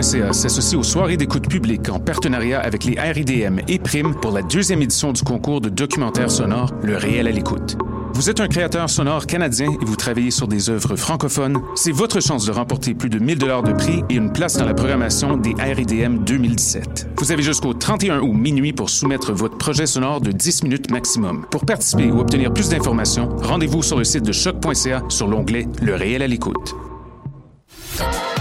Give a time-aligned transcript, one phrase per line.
[0.00, 4.40] Choc.ca s'associe aux soirées d'écoute publique en partenariat avec les RIDM et Prime pour la
[4.40, 7.76] deuxième édition du concours de documentaire sonore Le réel à l'écoute.
[8.14, 12.20] Vous êtes un créateur sonore canadien et vous travaillez sur des œuvres francophones, c'est votre
[12.20, 15.36] chance de remporter plus de 1000 dollars de prix et une place dans la programmation
[15.36, 17.10] des RIDM 2017.
[17.18, 21.44] Vous avez jusqu'au 31 août minuit pour soumettre votre projet sonore de 10 minutes maximum.
[21.50, 25.94] Pour participer ou obtenir plus d'informations, rendez-vous sur le site de choc.ca sur l'onglet Le
[25.94, 26.74] réel à l'écoute.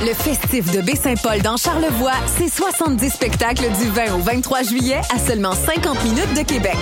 [0.02, 5.20] Le festif de Baie-Saint-Paul dans Charlevoix, c'est 70 spectacles du 20 au 23 juillet à
[5.20, 6.78] seulement 50 minutes de Québec.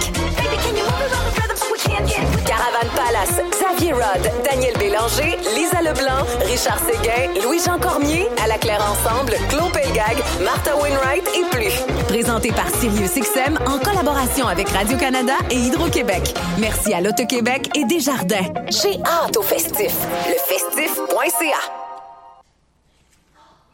[2.46, 8.82] Caravane Palace, Xavier Rod, Daniel Bélanger, Lisa Leblanc, Richard Séguin, Louis-Jean Cormier, À la Claire
[8.82, 11.74] Ensemble, Claude Pelgag, Martha Wainwright et plus.
[12.08, 16.34] Présenté par SiriusXM en collaboration avec Radio-Canada et Hydro-Québec.
[16.60, 18.54] Merci à l'Auto-Québec et Desjardins.
[18.70, 19.94] J'ai hâte au festif.
[20.30, 21.87] Lefestif.ca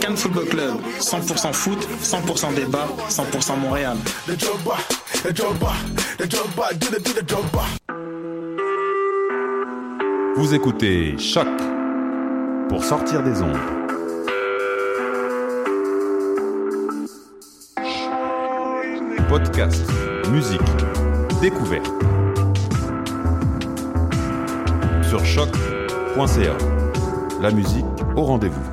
[0.00, 3.96] Cannes Football Club, 100% foot, 100% débat, 100% Montréal.
[10.36, 11.46] Vous écoutez Choc
[12.68, 13.58] pour sortir des ondes.
[19.28, 19.84] Podcast,
[20.30, 20.60] musique,
[21.40, 21.90] découverte.
[25.08, 26.56] Sur choc.ca.
[27.40, 27.84] La musique
[28.16, 28.69] au rendez-vous.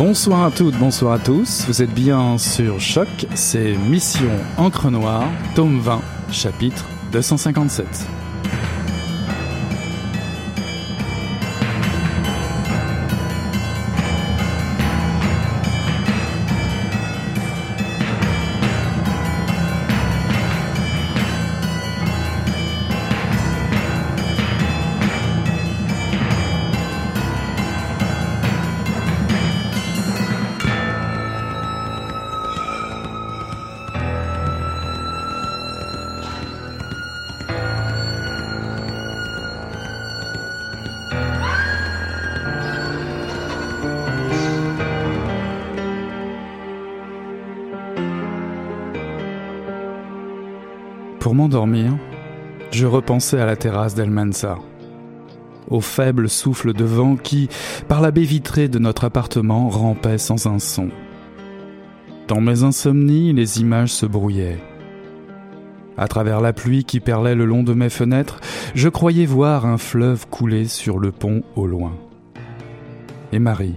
[0.00, 1.66] Bonsoir à toutes, bonsoir à tous.
[1.66, 6.00] Vous êtes bien sur Choc, c'est Mission Encre Noire, tome 20,
[6.30, 8.19] chapitre 257.
[51.20, 51.98] Pour m'endormir,
[52.70, 54.58] je repensais à la terrasse d'Almanza,
[55.68, 57.50] au faible souffle de vent qui,
[57.88, 60.88] par la baie vitrée de notre appartement, rampait sans un son.
[62.26, 64.62] Dans mes insomnies, les images se brouillaient.
[65.98, 68.40] À travers la pluie qui perlait le long de mes fenêtres,
[68.74, 71.92] je croyais voir un fleuve couler sur le pont au loin.
[73.32, 73.76] Et Marie,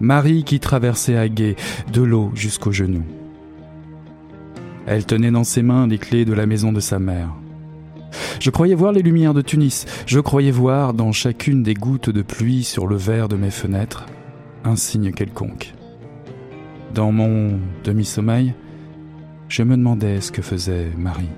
[0.00, 1.54] Marie qui traversait à gué
[1.92, 3.04] de l'eau jusqu'aux genoux.
[4.90, 7.34] Elle tenait dans ses mains les clés de la maison de sa mère.
[8.40, 12.22] Je croyais voir les lumières de Tunis, je croyais voir dans chacune des gouttes de
[12.22, 14.06] pluie sur le verre de mes fenêtres
[14.64, 15.74] un signe quelconque.
[16.94, 18.54] Dans mon demi-sommeil,
[19.50, 21.28] je me demandais ce que faisait Marie.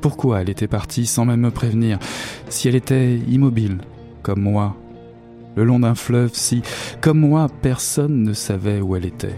[0.00, 1.98] Pourquoi elle était partie sans même me prévenir,
[2.48, 3.78] si elle était immobile,
[4.22, 4.76] comme moi,
[5.56, 6.62] le long d'un fleuve, si,
[7.00, 9.34] comme moi, personne ne savait où elle était.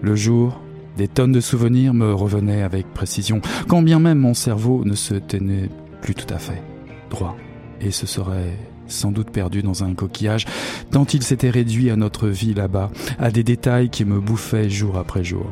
[0.00, 0.62] Le jour,
[0.96, 5.14] des tonnes de souvenirs me revenaient avec précision, quand bien même mon cerveau ne se
[5.14, 5.68] tenait
[6.02, 6.62] plus tout à fait
[7.10, 7.36] droit
[7.80, 8.56] et se serait
[8.88, 10.46] sans doute perdu dans un coquillage,
[10.90, 14.96] tant il s'était réduit à notre vie là-bas, à des détails qui me bouffaient jour
[14.96, 15.46] après jour.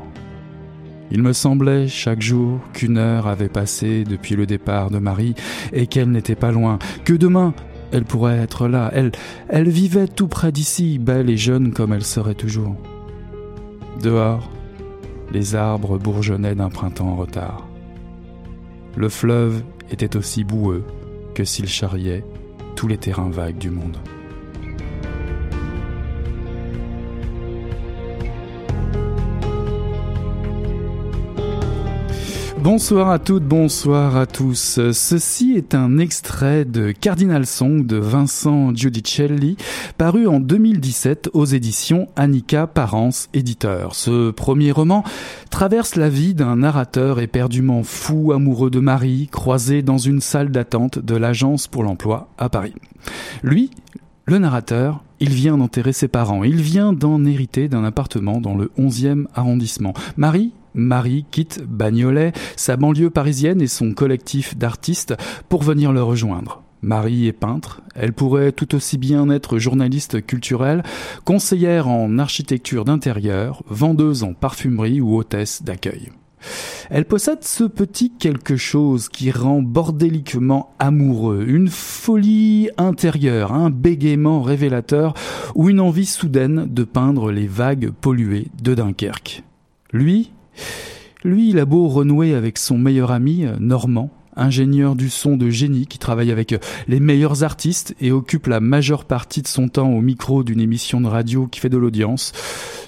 [1.10, 5.34] Il me semblait chaque jour qu'une heure avait passé depuis le départ de Marie
[5.72, 7.54] et qu'elle n'était pas loin, que demain
[7.92, 9.12] elle pourrait être là, elle,
[9.48, 12.74] elle vivait tout près d'ici, belle et jeune comme elle serait toujours.
[14.02, 14.50] Dehors,
[15.34, 17.66] les arbres bourgeonnaient d'un printemps en retard.
[18.96, 20.84] Le fleuve était aussi boueux
[21.34, 22.24] que s'il charriait
[22.76, 23.98] tous les terrains vagues du monde.
[32.64, 34.80] Bonsoir à toutes, bonsoir à tous.
[34.92, 39.58] Ceci est un extrait de Cardinal Song de Vincent Giudicelli,
[39.98, 43.94] paru en 2017 aux éditions Annika Parence, éditeur.
[43.94, 45.04] Ce premier roman
[45.50, 50.98] traverse la vie d'un narrateur éperdument fou amoureux de Marie, croisé dans une salle d'attente
[50.98, 52.72] de l'Agence pour l'emploi à Paris.
[53.42, 53.72] Lui,
[54.24, 58.70] le narrateur, il vient d'enterrer ses parents, il vient d'en hériter d'un appartement dans le
[58.78, 59.92] 11e arrondissement.
[60.16, 65.14] Marie, Marie quitte Bagnolet, sa banlieue parisienne et son collectif d'artistes
[65.48, 66.62] pour venir le rejoindre.
[66.82, 70.82] Marie est peintre, elle pourrait tout aussi bien être journaliste culturelle,
[71.24, 76.10] conseillère en architecture d'intérieur, vendeuse en parfumerie ou hôtesse d'accueil.
[76.90, 84.42] Elle possède ce petit quelque chose qui rend bordéliquement amoureux, une folie intérieure, un bégaiement
[84.42, 85.14] révélateur
[85.54, 89.42] ou une envie soudaine de peindre les vagues polluées de Dunkerque.
[89.90, 90.32] Lui,
[91.24, 95.48] lui, il a beau renouer avec son meilleur ami, euh, Normand, ingénieur du son de
[95.48, 99.68] génie qui travaille avec euh, les meilleurs artistes et occupe la majeure partie de son
[99.68, 102.32] temps au micro d'une émission de radio qui fait de l'audience.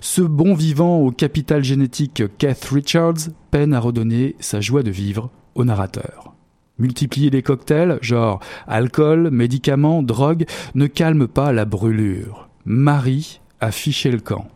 [0.01, 5.31] Ce bon vivant au capital génétique Keith Richards peine à redonner sa joie de vivre
[5.55, 6.35] au narrateur.
[6.79, 12.51] Multiplier les cocktails, genre alcool, médicaments, drogue, ne calme pas la brûlure.
[12.67, 14.49] Marie a fiché le camp.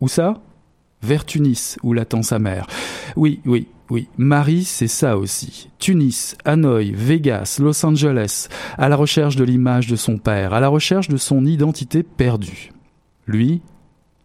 [0.00, 0.40] Où ça?
[1.02, 2.66] Vers Tunis, où l'attend sa mère.
[3.16, 5.70] Oui, oui, oui, Marie, c'est ça aussi.
[5.78, 10.68] Tunis, Hanoï, Vegas, Los Angeles, à la recherche de l'image de son père, à la
[10.68, 12.72] recherche de son identité perdue.
[13.26, 13.62] Lui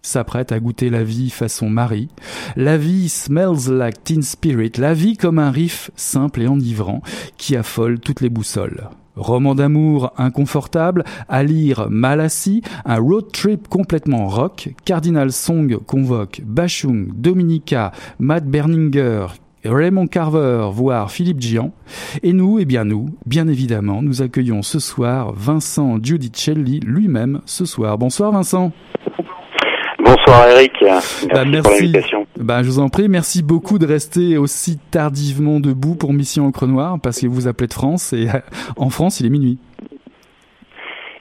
[0.01, 2.09] s'apprête à goûter la vie façon Marie.
[2.57, 7.01] La vie smells like teen spirit, la vie comme un riff simple et enivrant
[7.37, 8.89] qui affole toutes les boussoles.
[9.15, 16.41] Roman d'amour inconfortable, à lire mal assis, un road trip complètement rock, Cardinal Song convoque
[16.43, 19.27] Bachung, Dominica, Matt Berninger,
[19.65, 21.71] Raymond Carver, voire Philippe Gian.
[22.21, 27.65] Et nous, eh bien nous, bien évidemment, nous accueillons ce soir Vincent Giudicelli lui-même ce
[27.65, 27.97] soir.
[27.97, 28.71] Bonsoir Vincent.
[30.03, 32.22] Bonsoir Eric, merci, bah, pour l'invitation.
[32.37, 36.65] Bah, je vous en prie, merci beaucoup de rester aussi tardivement debout pour Mission Encre
[36.65, 38.27] Noire, parce que vous appelez de France, et
[38.75, 39.59] en France il est minuit.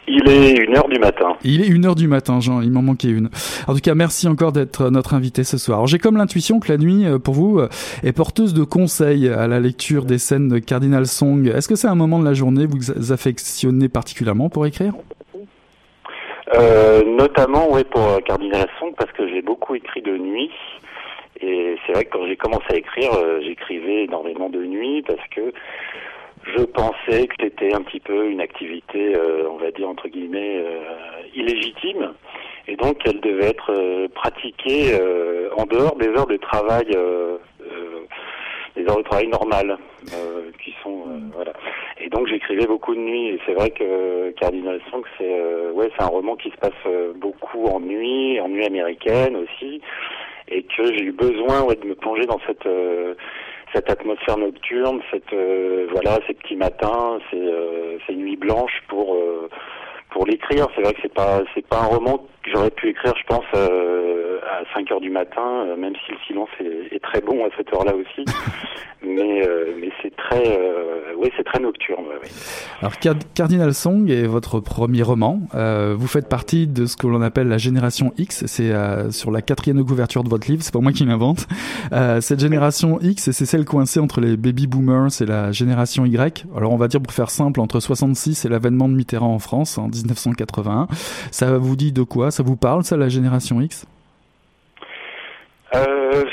[0.09, 1.37] Il est une heure du matin.
[1.45, 2.61] Il est une heure du matin, Jean.
[2.61, 3.31] Il m'en manquait une.
[3.69, 5.87] En tout cas, merci encore d'être notre invité ce soir.
[5.87, 7.69] j'ai comme l'intuition que la nuit, euh, pour vous, euh,
[8.03, 11.47] est porteuse de conseils à la lecture des scènes de Cardinal Song.
[11.47, 14.93] Est-ce que c'est un moment de la journée que vous affectionnez particulièrement pour écrire?
[16.55, 20.51] Euh, notamment, ouais, pour euh, Cardinal Song, parce que j'ai beaucoup écrit de nuit.
[21.43, 25.27] Et c'est vrai que quand j'ai commencé à écrire, euh, j'écrivais énormément de nuit parce
[25.35, 25.53] que
[26.45, 29.15] je pensais que c'était un petit peu une activité,
[29.49, 30.61] on va dire entre guillemets,
[31.37, 32.15] illégitime.
[32.67, 34.93] Et donc, elle devait être pratiquée
[35.57, 36.97] en dehors des heures de travail
[38.77, 39.77] des heures de travail normales,
[40.15, 41.53] euh, qui sont euh, voilà.
[42.01, 43.29] Et donc j'écrivais beaucoup de nuit.
[43.29, 46.73] Et c'est vrai que Cardinal Song, c'est euh, ouais, c'est un roman qui se passe
[47.17, 49.81] beaucoup en nuit, en nuit américaine aussi,
[50.49, 52.69] et que j'ai eu besoin de me plonger dans cette
[53.75, 55.35] cette atmosphère nocturne, cette
[55.93, 59.17] voilà, ces petits matins, ces, ces nuits blanches pour
[60.13, 60.67] pour l'écrire.
[60.75, 63.45] C'est vrai que c'est pas c'est pas un roman que j'aurais pu écrire, je pense,
[63.55, 67.45] euh, à 5 heures du matin, euh, même si le silence est, est très bon
[67.45, 68.25] à cette heure-là aussi.
[69.05, 72.05] mais euh, mais c'est très euh, oui c'est très nocturne.
[72.05, 72.29] Ouais,
[72.81, 72.95] Alors
[73.35, 75.41] Cardinal Song est votre premier roman.
[75.55, 78.45] Euh, vous faites partie de ce que l'on appelle la génération X.
[78.47, 78.73] C'est
[79.11, 80.63] sur la quatrième couverture de votre livre.
[80.63, 81.47] C'est pas moi qui l'invente.
[82.21, 86.45] cette génération X, c'est celle coincée entre les baby boomers et la génération Y.
[86.57, 89.79] Alors on va dire pour faire simple entre 66 et l'avènement de Mitterrand en France
[89.79, 90.87] en 1981.
[91.31, 92.31] Ça vous dit de quoi?
[92.31, 93.87] Ça vous parle ça la génération X?
[95.75, 96.25] Euh,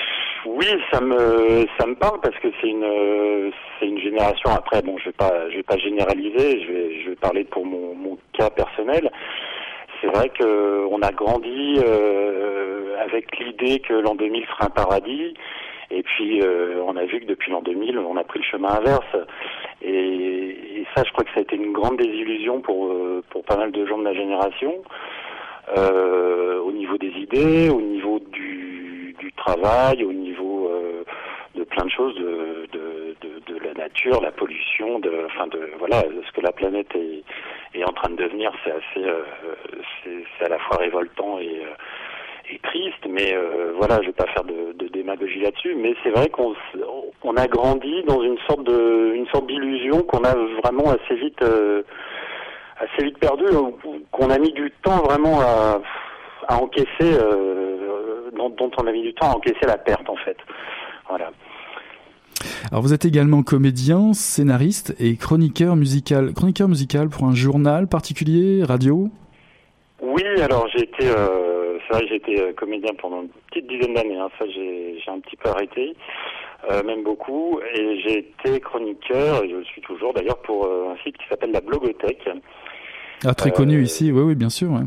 [0.46, 4.50] oui, ça me ça me parle parce que c'est une c'est une génération.
[4.50, 6.62] Après, bon, je vais pas je vais pas généraliser.
[6.64, 9.10] Je vais je vais parler pour mon, cas personnel.
[10.02, 15.34] C'est vrai que on a grandi euh, avec l'idée que l'an 2000 sera un paradis.
[15.92, 18.70] Et puis, euh, on a vu que depuis l'an 2000, on a pris le chemin
[18.70, 19.16] inverse.
[19.82, 23.44] Et, et, ça, je crois que ça a été une grande désillusion pour, euh, pour
[23.44, 24.82] pas mal de gens de ma génération,
[25.78, 31.04] euh, au niveau des idées, au niveau du, du travail, au niveau euh,
[31.56, 35.72] de plein de choses, de, de, de, de, la nature, la pollution, de, enfin de
[35.78, 37.24] voilà, ce que la planète est,
[37.80, 39.24] est en train de devenir, c'est assez, euh,
[40.04, 41.62] c'est à la fois révoltant et
[42.52, 46.30] et triste, mais euh, voilà, je vais pas faire de, démagogie là-dessus, mais c'est vrai
[46.30, 46.56] qu'on
[47.24, 51.42] on a grandi dans une sorte de une sorte d'illusion qu'on a vraiment assez vite
[51.44, 51.84] euh,
[52.80, 53.46] assez vite perdu,
[54.12, 59.14] qu'on a mis du temps vraiment à encaisser, euh, dont, dont, on a mis du
[59.14, 60.38] temps à encaisser la perte en fait.
[61.08, 61.32] Voilà.
[62.72, 66.34] Alors vous êtes également comédien, scénariste et chroniqueur musical.
[66.34, 69.10] Chroniqueur musical pour un journal particulier, radio?
[70.12, 73.94] Oui, alors j'ai été, euh, c'est vrai, j'ai été euh, comédien pendant une petite dizaine
[73.94, 74.18] d'années.
[74.18, 74.30] Hein.
[74.40, 75.96] Ça, j'ai, j'ai un petit peu arrêté,
[76.70, 77.60] euh, même beaucoup.
[77.76, 81.28] Et j'ai été chroniqueur, et je le suis toujours d'ailleurs, pour euh, un site qui
[81.30, 82.28] s'appelle la Blogothèque.
[83.26, 84.72] Ah, très connu ici, oui, oui, bien sûr.
[84.72, 84.86] Ouais.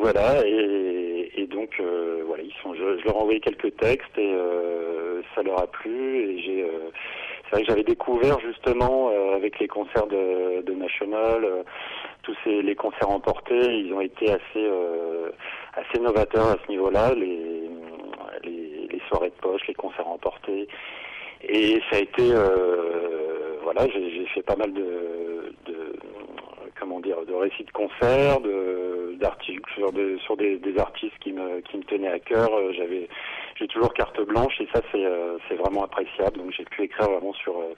[0.00, 4.16] Voilà, et, et donc euh, voilà, ils sont, je, je, leur ai envoyé quelques textes
[4.16, 6.16] et euh, ça leur a plu.
[6.16, 6.90] Et j'ai, euh,
[7.44, 11.62] c'est vrai que j'avais découvert justement euh, avec les concerts de, National, euh,
[12.22, 14.68] tous ces les concerts emportés, ils ont été assez
[15.74, 17.68] assez novateurs à ce niveau-là, les,
[18.44, 20.68] les, soirées de poche, les concerts emportés.
[21.42, 22.32] Et ça a été,
[23.62, 25.92] voilà, j'ai fait pas mal de, de
[26.78, 31.32] comment dire, de récits de concerts, de d'articles sur, de, sur des, des, artistes qui
[31.32, 32.50] me qui me tenaient à cœur.
[32.72, 33.08] J'avais
[33.56, 36.38] j'ai toujours carte blanche et ça c'est euh, c'est vraiment appréciable.
[36.38, 37.74] Donc j'ai pu écrire vraiment sur euh,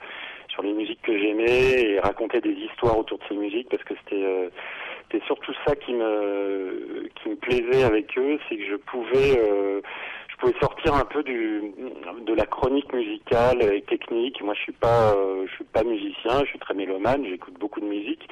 [0.49, 3.93] sur les musiques que j'aimais et raconter des histoires autour de ces musiques parce que
[4.03, 4.49] c'était euh,
[5.25, 9.39] surtout ça qui me qui me plaisait avec eux, c'est que je pouvais
[10.29, 11.73] je pouvais sortir un peu du
[12.25, 14.41] de la chronique musicale et technique.
[14.41, 15.15] Moi je suis pas
[15.45, 18.27] je suis pas musicien, je suis très mélomane, j'écoute beaucoup de musique.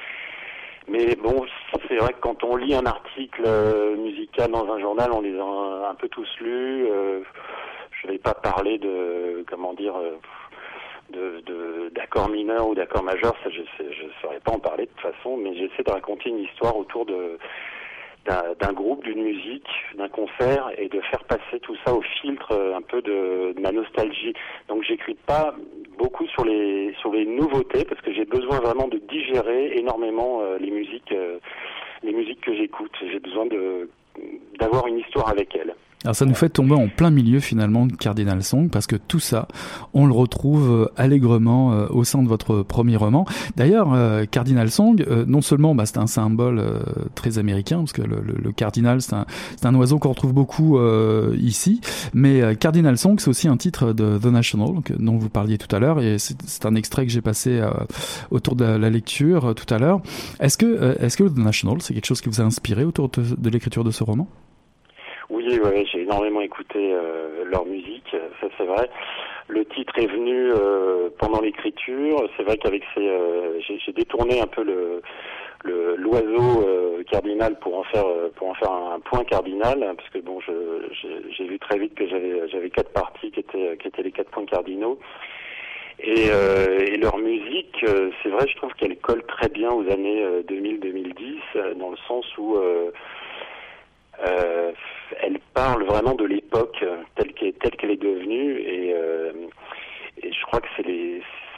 [0.88, 1.44] Mais bon,
[1.88, 5.38] c'est vrai que quand on lit un article euh, musical dans un journal, on les
[5.38, 6.86] a un, peu tous lus.
[6.90, 7.20] Euh,
[8.02, 10.16] je vais pas parler de, comment dire, euh,
[11.10, 15.14] de d'accords mineurs ou d'accords majeurs, ça je ne saurais pas en parler de toute
[15.14, 17.38] façon, mais j'essaie de raconter une histoire autour de
[18.26, 22.82] d'un groupe, d'une musique, d'un concert et de faire passer tout ça au filtre un
[22.82, 24.34] peu de, de ma nostalgie.
[24.68, 25.54] Donc j'écris pas
[25.98, 30.58] beaucoup sur les sur les nouveautés parce que j'ai besoin vraiment de digérer énormément euh,
[30.58, 31.38] les musiques euh,
[32.02, 32.92] les musiques que j'écoute.
[33.00, 33.88] J'ai besoin de
[34.58, 35.74] d'avoir une histoire avec elles.
[36.04, 39.18] Alors ça nous fait tomber en plein milieu finalement de Cardinal Song parce que tout
[39.18, 39.48] ça,
[39.94, 43.24] on le retrouve euh, allègrement euh, au sein de votre premier roman.
[43.56, 46.62] D'ailleurs, euh, Cardinal Song, non seulement bah, c'est un symbole
[47.14, 50.78] très américain parce que le, cardinal c'est un, oiseau qu'on retrouve beaucoup
[51.34, 51.80] ici,
[52.14, 55.78] mais Cardinal Song c'est aussi un titre de The National dont vous parliez tout à
[55.78, 57.60] l'heure et c'est un extrait que j'ai passé
[58.30, 60.00] autour de la, lecture tout à l'heure.
[60.40, 63.50] Est-ce que est-ce que The National c'est quelque chose qui vous a inspiré autour de
[63.50, 64.28] l'écriture de ce roman?
[65.50, 68.88] J'ai énormément écouté euh, leur musique, ça c'est vrai.
[69.48, 72.28] Le titre est venu euh, pendant l'écriture.
[72.36, 75.02] C'est vrai qu'avec ces, euh, j'ai détourné un peu le
[75.96, 76.64] l'oiseau
[77.10, 78.04] cardinal pour en faire
[78.36, 82.06] pour en faire un point cardinal hein, parce que bon j'ai vu très vite que
[82.06, 85.00] j'avais j'avais quatre parties qui étaient qui étaient les quatre points cardinaux
[85.98, 86.28] et
[86.98, 87.84] leur musique
[88.22, 92.56] c'est vrai je trouve qu'elle colle très bien aux années 2000-2010 dans le sens où
[94.24, 94.72] euh,
[95.20, 96.84] elle parle vraiment de l'époque
[97.16, 99.32] telle qu'elle telle qu'elle est devenue et, euh,
[100.22, 100.68] je crois que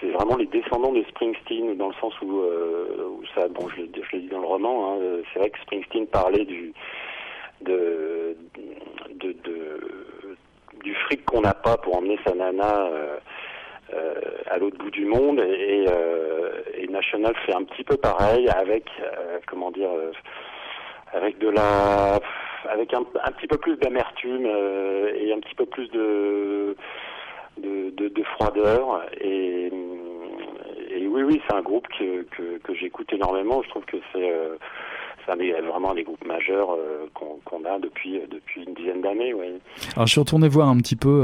[0.01, 4.21] c'est vraiment les descendants de Springsteen dans le sens où, euh, ça bon je, l'ai
[4.21, 4.99] dit dans le roman hein,
[5.33, 6.73] c'est vrai que Springsteen parlait du
[7.63, 8.37] de,
[9.21, 9.35] de,
[10.85, 13.17] du fric qu'on n'a pas pour emmener sa nana euh,
[13.95, 14.15] euh,
[14.51, 18.85] à l'autre bout du monde et, euh, et, National fait un petit peu pareil avec
[19.47, 19.91] comment dire
[21.13, 22.19] avec de la
[22.71, 26.77] avec un, petit peu plus d'amertume euh, et un petit peu plus de
[27.59, 29.67] de, de, de froideur et,
[30.91, 32.23] et, oui oui c'est un groupe que,
[32.59, 34.57] que, j'écoute énormément je trouve que c'est euh,
[35.29, 39.35] vraiment des groupes majeurs euh, qu'on qu a depuis depuis une dizaine d'années.
[39.35, 39.47] Oui.
[39.95, 41.23] Alors je suis retourné voir un petit peu,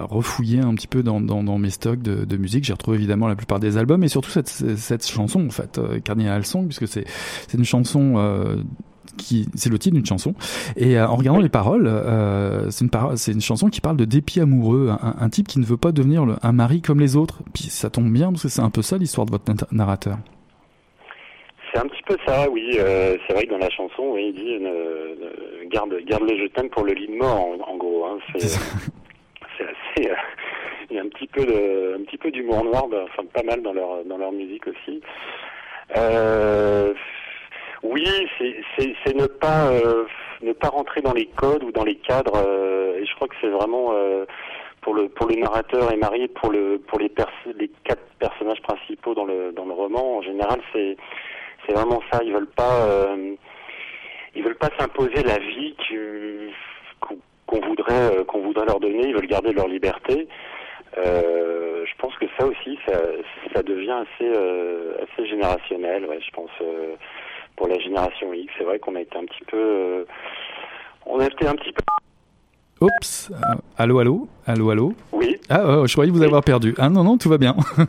[0.00, 2.64] refouiller un petit peu dans, dans, mes stocks de, musique.
[2.64, 6.00] J'ai retrouvé évidemment la plupart des albums et surtout cette, cette chanson en fait, euh,
[6.00, 7.04] Cardinal Song, puisque c'est
[7.54, 8.14] une chanson
[9.18, 10.34] qui c'est le titre d'une chanson
[10.76, 14.88] et euh, en regardant les paroles euh, c'est une chanson qui parle de dépit amoureux
[14.90, 17.64] un, un type qui ne veut pas devenir le, un mari comme les autres puis
[17.64, 20.18] ça tombe bien parce que c'est un peu ça l'histoire de votre narrateur
[21.72, 22.70] c'est un petit peu ça, oui.
[22.78, 25.14] Euh, c'est vrai que dans la chanson, oui, il dit euh,
[25.66, 28.06] garde, garde le je t'aime pour le lit de mort, en, en gros.
[28.06, 28.18] Hein.
[28.38, 30.10] C'est, assez.
[30.10, 30.14] Euh,
[30.90, 33.60] il y a un petit peu de, un petit peu d'humour noir, enfin pas mal
[33.62, 35.02] dans leur, dans leur musique aussi.
[37.84, 38.04] Euh, oui,
[39.04, 40.04] c'est, ne pas, euh,
[40.42, 42.36] ne pas rentrer dans les codes ou dans les cadres.
[42.36, 43.92] Euh, et je crois que c'est vraiment
[44.80, 48.62] pour le pour le narrateur et Marie, pour le pour les, pers les quatre personnages
[48.62, 50.18] principaux dans le dans le roman.
[50.18, 50.96] En général, c'est
[51.66, 52.20] c'est vraiment ça.
[52.24, 53.34] Ils veulent pas, euh,
[54.34, 55.74] ils veulent pas s'imposer la vie
[57.00, 57.16] qu'on
[57.48, 59.08] qu voudrait, euh, qu'on voudrait leur donner.
[59.08, 60.28] Ils veulent garder leur liberté.
[60.96, 62.98] Euh, je pense que ça aussi, ça,
[63.54, 66.06] ça devient assez, euh, assez générationnel.
[66.06, 66.94] Ouais, je pense euh,
[67.58, 70.04] pour la génération X, c'est vrai qu'on a été un petit peu, euh,
[71.04, 71.82] on a été un petit peu.
[72.80, 73.32] Oups,
[73.76, 74.92] allô, allô, allô, allô?
[75.10, 75.36] Oui.
[75.50, 76.76] Ah, je croyais vous avoir perdu.
[76.78, 77.54] Ah non, non, tout va bien.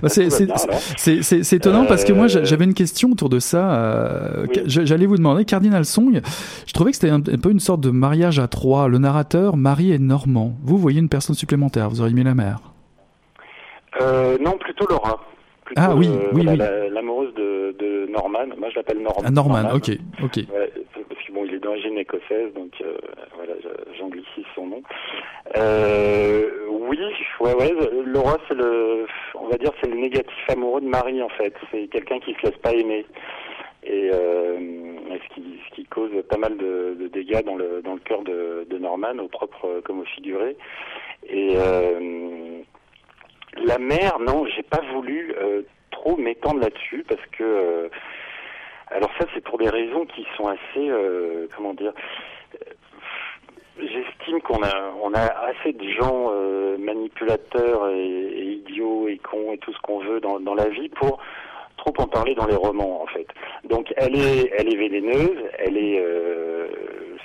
[0.00, 3.74] Bah, c'est étonnant parce que moi, j'avais une question autour de ça.
[3.74, 6.20] Euh, j'allais vous demander, Cardinal Song,
[6.66, 8.86] je trouvais que c'était un, peu une sorte de mariage à trois.
[8.86, 10.54] Le narrateur, Marie et Normand.
[10.62, 12.60] Vous voyez une personne supplémentaire, vous auriez mis la mère
[14.00, 15.18] euh, Non, plutôt Laura.
[15.76, 16.56] Ah oui, oui, oui.
[16.90, 18.46] L'amoureuse de, de, Norman.
[18.56, 19.22] Moi, je l'appelle Norman.
[19.24, 19.90] Ah, Norman, ok,
[20.22, 20.46] ok.
[21.08, 22.72] parce que bon, il est d'origine écossaise, donc
[23.36, 23.52] voilà,
[23.98, 24.82] j'anglicise son nom.
[25.56, 26.98] Euh, oui,
[27.40, 27.74] ouais, ouais.
[28.04, 31.54] Laura, c'est le, on va dire, c'est le négatif amoureux de Marie en fait.
[31.70, 33.06] C'est quelqu'un qui se laisse pas aimer
[33.84, 34.58] et euh,
[35.10, 38.22] ce, qui, ce qui cause pas mal de, de, dégâts dans le dans le cœur
[38.22, 40.56] de, de Norman, au propre comme au figuré.
[41.28, 42.57] Et euh,
[43.56, 47.88] la mère, non, j'ai pas voulu euh, trop m'étendre là-dessus parce que euh,
[48.88, 51.92] alors ça c'est pour des raisons qui sont assez euh, comment dire
[53.80, 56.32] J'estime qu'on a, on a assez de gens
[56.78, 61.20] manipulateurs et, idiots et cons et tout ce qu'on veut dans la vie pour
[61.78, 63.26] trop en parler dans les romans en fait.
[63.64, 66.68] Donc elle est, elle est vénéneuse, elle est, euh,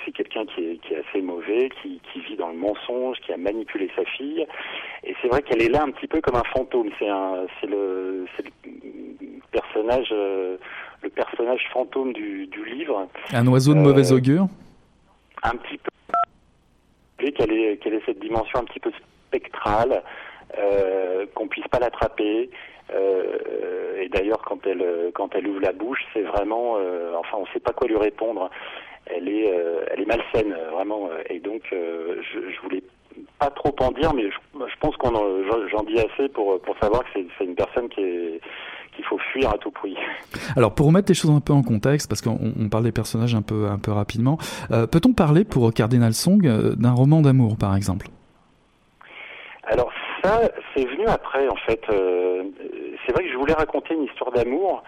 [0.04, 3.32] c'est quelqu'un qui est, qui est assez mauvais, qui, qui vit dans le mensonge, qui
[3.32, 4.46] a manipulé sa fille,
[5.04, 6.90] et c'est vrai qu'elle est là un petit peu comme un fantôme.
[6.98, 8.52] C'est un, c'est le, c'est le
[9.52, 10.56] personnage, euh,
[11.02, 13.08] le personnage fantôme du, du livre.
[13.32, 14.46] Un oiseau de mauvais augure?
[15.42, 18.92] Un petit peu qu'elle ait, qu'elle ait cette dimension un petit peu
[19.28, 20.02] spectrale,
[20.58, 22.50] euh, qu'on puisse pas l'attraper.
[22.92, 27.46] Euh, et d'ailleurs, quand elle quand elle ouvre la bouche, c'est vraiment, euh, enfin, on
[27.46, 28.50] sait pas quoi lui répondre.
[29.06, 31.08] Elle est euh, elle est malsaine vraiment.
[31.30, 32.82] Et donc, je, je voulais
[33.38, 35.12] pas trop en dire, mais je, pense qu'on
[35.70, 38.40] j'en dis assez pour pour savoir que c'est, une personne qui est
[38.94, 39.96] qu'il faut fuir à tout prix.
[40.56, 43.34] Alors pour remettre les choses un peu en contexte, parce qu'on on parle des personnages
[43.34, 44.38] un peu un peu rapidement,
[44.68, 48.06] peut-on parler pour Cardinal Song d'un roman d'amour par exemple?
[50.24, 50.40] Ça,
[50.74, 51.82] c'est venu après en fait.
[51.90, 52.44] Euh,
[53.04, 54.82] c'est vrai que je voulais raconter une histoire d'amour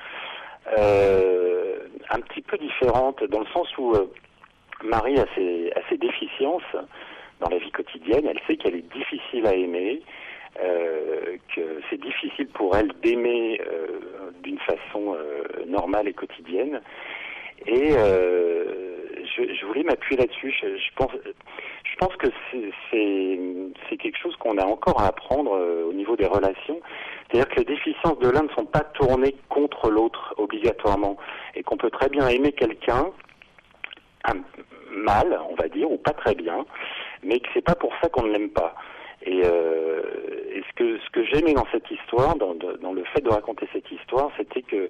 [0.79, 1.77] euh,
[2.11, 4.07] un petit peu différente, dans le sens où euh,
[4.83, 6.63] Marie a ses, déficiences
[7.41, 8.27] dans la vie quotidienne.
[8.27, 10.03] Elle sait qu'elle est difficile à aimer.
[11.55, 13.61] Que c'est difficile pour elle d'aimer
[14.43, 15.17] d'une façon
[15.67, 16.81] normale et quotidienne.
[17.67, 17.93] Et
[19.27, 20.55] je, voulais m'appuyer là-dessus.
[20.61, 21.11] Je, je, pense,
[21.85, 22.27] je pense que
[22.91, 25.51] c'est quelque chose qu'on a encore à apprendre
[25.89, 26.81] au niveau des relations.
[27.31, 31.17] C'est-à-dire que les déficiences de l'un ne sont pas tournées contre l'autre obligatoirement,
[31.55, 33.13] et qu'on peut très bien aimer quelqu'un
[34.91, 36.65] mal, on va dire, ou pas très bien,
[37.23, 38.75] mais que c'est pas pour ça qu'on ne l'aime pas.
[39.27, 40.03] Et, euh,
[40.53, 43.69] et, ce que ce que j'aimais dans cette histoire, dans, dans, le fait de raconter
[43.73, 44.89] cette histoire, c'était que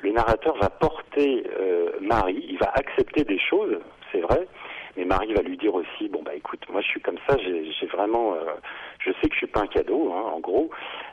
[0.00, 3.78] le narrateur va porter euh, Marie, il va accepter des choses,
[4.10, 4.48] c'est vrai,
[4.96, 7.86] mais Marie va lui dire aussi, bon bah écoute, moi je suis comme ça, j'ai
[7.86, 8.54] vraiment, euh,
[8.98, 10.68] je sais que je suis pas un cadeau, hein, en gros,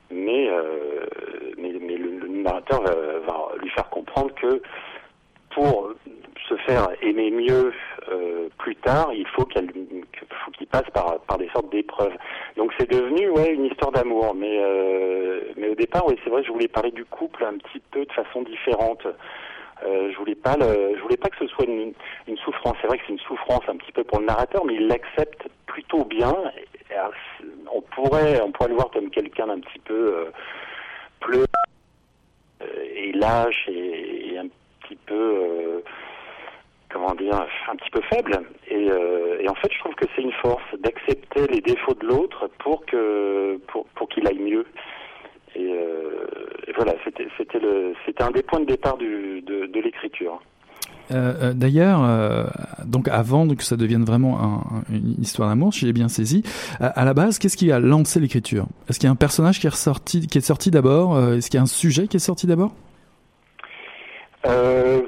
[0.09, 0.49] mais
[1.57, 4.61] mais, mais le, le, narrateur va, va lui faire comprendre que
[5.51, 5.93] pour
[6.47, 7.73] se faire aimer mieux
[8.09, 9.71] euh, plus tard, il faut qu'elle
[10.45, 12.13] faut qu'il passe par par des sortes d'épreuves.
[12.57, 16.43] Donc c'est devenu ouais une histoire d'amour, mais euh, mais au départ oui c'est vrai
[16.43, 19.05] je voulais parler du couple un petit peu de façon différente.
[19.85, 21.93] Euh, je voulais pas le, je voulais pas que ce soit une,
[22.27, 22.75] une souffrance.
[22.81, 25.47] C'est vrai que c'est une souffrance un petit peu pour le narrateur, mais il l'accepte
[25.65, 26.33] plutôt bien.
[27.73, 30.31] on pourrait on pourrait le voir comme quelqu'un d'un petit peu euh,
[32.95, 34.47] et lâche et, un
[34.81, 35.72] petit peu
[36.93, 37.33] comment dire,
[37.71, 38.39] un petit peu faible.
[38.69, 42.05] Et, euh, et en fait, je trouve que c'est une force d'accepter les défauts de
[42.05, 44.65] l'autre pour que pour, pour qu'il aille mieux.
[45.55, 46.25] Et, euh,
[46.67, 50.39] et voilà, c'était c'était le c'était un des points de départ du, de, de l'écriture.
[51.11, 52.45] Euh, D'ailleurs, euh,
[52.85, 56.43] donc avant que ça devienne vraiment un, une histoire d'amour, si j'ai bien saisi,
[56.79, 58.67] à, à, la base, qu'est-ce qui a lancé l'écriture?
[58.89, 61.19] Est-ce qu'il y a un personnage qui est ressorti, qui est sorti d'abord?
[61.19, 62.71] Est-ce qu'il y a un sujet qui est sorti d'abord?
[64.45, 65.01] Euh,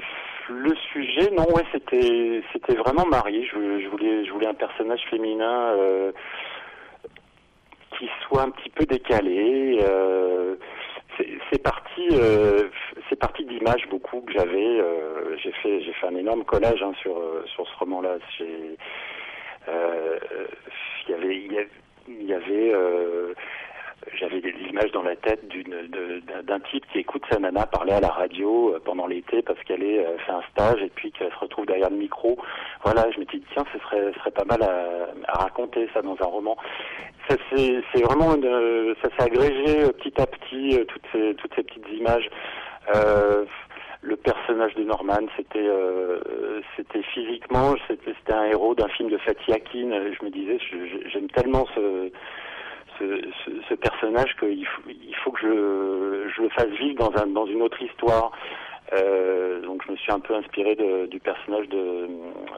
[0.66, 3.46] le sujet, non, ouais, c'était c'était vraiment Marie.
[3.46, 6.12] Je, voulais je voulais un personnage féminin euh,
[7.98, 9.78] qui soit un petit peu décalé.
[9.82, 10.56] Euh,
[11.50, 12.68] c'est parti euh,
[13.08, 14.80] c'est parti d'images beaucoup que j'avais.
[14.80, 18.16] Euh, j'ai fait j'ai fait un énorme collage hein, sur sur ce roman-là.
[18.40, 18.76] Il
[21.08, 21.68] y avait,
[22.08, 22.72] il y avait
[24.14, 28.08] j'avais des images dans la tête d'un type qui écoute sa nana parler à la
[28.08, 31.38] radio euh, pendant l'été parce qu'elle est euh, fait un stage et puis qu'elle se
[31.38, 32.36] retrouve derrière le micro.
[32.84, 36.02] Voilà, je me dis tiens, ce serait ce serait pas mal à, à raconter ça
[36.02, 36.56] dans un roman.
[37.28, 41.62] Ça c'est vraiment une, ça s'est agrégé euh, petit à petit toutes ces toutes ces
[41.62, 42.30] petites images.
[42.94, 43.44] Euh,
[44.02, 49.52] le personnage de Norman, c'était euh, c'était physiquement, c'était un héros d'un film de Fatih
[49.52, 49.90] Akin.
[49.90, 50.58] Je me disais,
[51.12, 52.10] j'aime tellement ce
[52.98, 54.66] ce, personnage qu'il
[55.24, 58.32] faut, que je, le fasse vivre dans, un, dans une autre histoire.
[58.92, 60.76] Euh, donc je me suis un peu inspiré
[61.10, 62.08] du personnage de,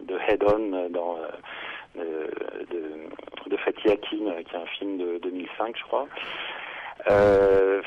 [0.02, 1.16] de Head On dans,
[1.98, 2.26] euh,
[2.70, 6.06] de, de Fatih Akin, qui est un film de 2005, je crois.
[7.10, 7.80] Euh,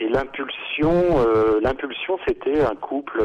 [0.00, 1.24] et l'impulsion,
[1.62, 3.24] l'impulsion, c'était un couple,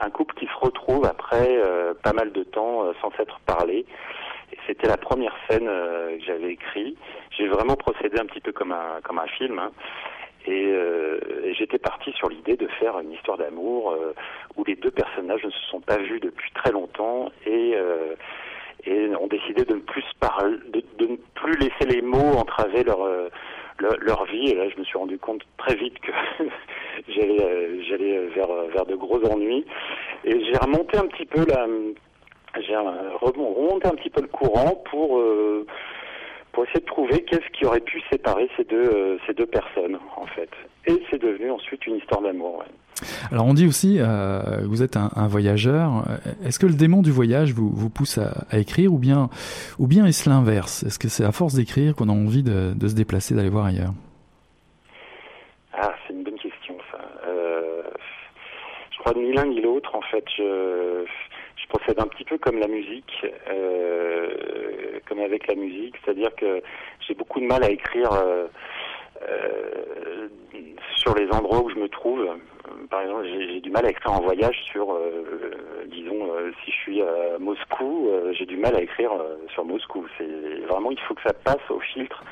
[0.00, 1.58] un couple qui se retrouve après
[2.02, 3.84] pas mal de temps sans s'être parlé.
[4.66, 6.96] C'était la première scène que j'avais écrite.
[7.36, 9.58] J'ai vraiment procédé un petit peu comme un comme un film.
[9.58, 9.72] Hein.
[10.46, 10.70] Et,
[11.44, 13.96] et j'étais parti sur l'idée de faire une histoire d'amour
[14.56, 17.76] où les deux personnages ne se sont pas vus depuis très longtemps et
[19.20, 20.56] ont décidé de ne plus parler,
[20.98, 23.06] de, ne plus laisser les mots entraver leur
[23.78, 24.50] leur vie.
[24.50, 26.12] Et là, je me suis rendu compte très vite que
[27.08, 29.64] j'allais euh, j'allais vers vers de gros ennuis.
[30.24, 31.66] Et j'ai remonté un petit peu la
[32.60, 35.66] j'ai remonté un petit peu le courant pour euh,
[36.72, 40.26] essayer de trouver qu'est-ce qui aurait pu séparer ces deux euh, ces deux personnes en
[40.26, 40.50] fait.
[40.86, 42.58] Et c'est devenu ensuite une histoire d'amour.
[42.58, 42.66] Ouais.
[43.30, 46.04] Alors on dit aussi, euh, vous êtes un, un voyageur.
[46.44, 49.28] Est-ce que le démon du voyage vous, vous pousse à, à, écrire ou bien,
[49.78, 50.82] ou bien est-ce l'inverse?
[50.84, 53.66] Est-ce que c'est à force d'écrire qu'on a envie de, de se déplacer, d'aller voir
[53.66, 53.92] ailleurs?
[55.72, 56.98] Ah, c'est une bonne question ça.
[57.26, 57.82] Euh,
[58.90, 59.94] je crois ni l'un ni l'autre.
[59.94, 61.04] En fait, je
[61.72, 66.62] procède un petit peu comme la musique, euh, comme avec la musique, c'est-à-dire que
[67.00, 68.12] j'ai beaucoup de mal à écrire.
[68.12, 68.46] Euh,
[69.28, 70.28] euh,
[70.96, 72.28] sur les endroits où je me trouve.
[72.90, 74.96] Par exemple, j'ai du mal à écrire en voyage sur,
[75.86, 76.28] disons,
[76.64, 78.08] si je suis à Moscou,
[78.38, 79.10] j'ai du mal à écrire
[79.52, 80.06] sur Moscou.
[80.16, 82.22] C'est vraiment, il faut que ça passe au filtre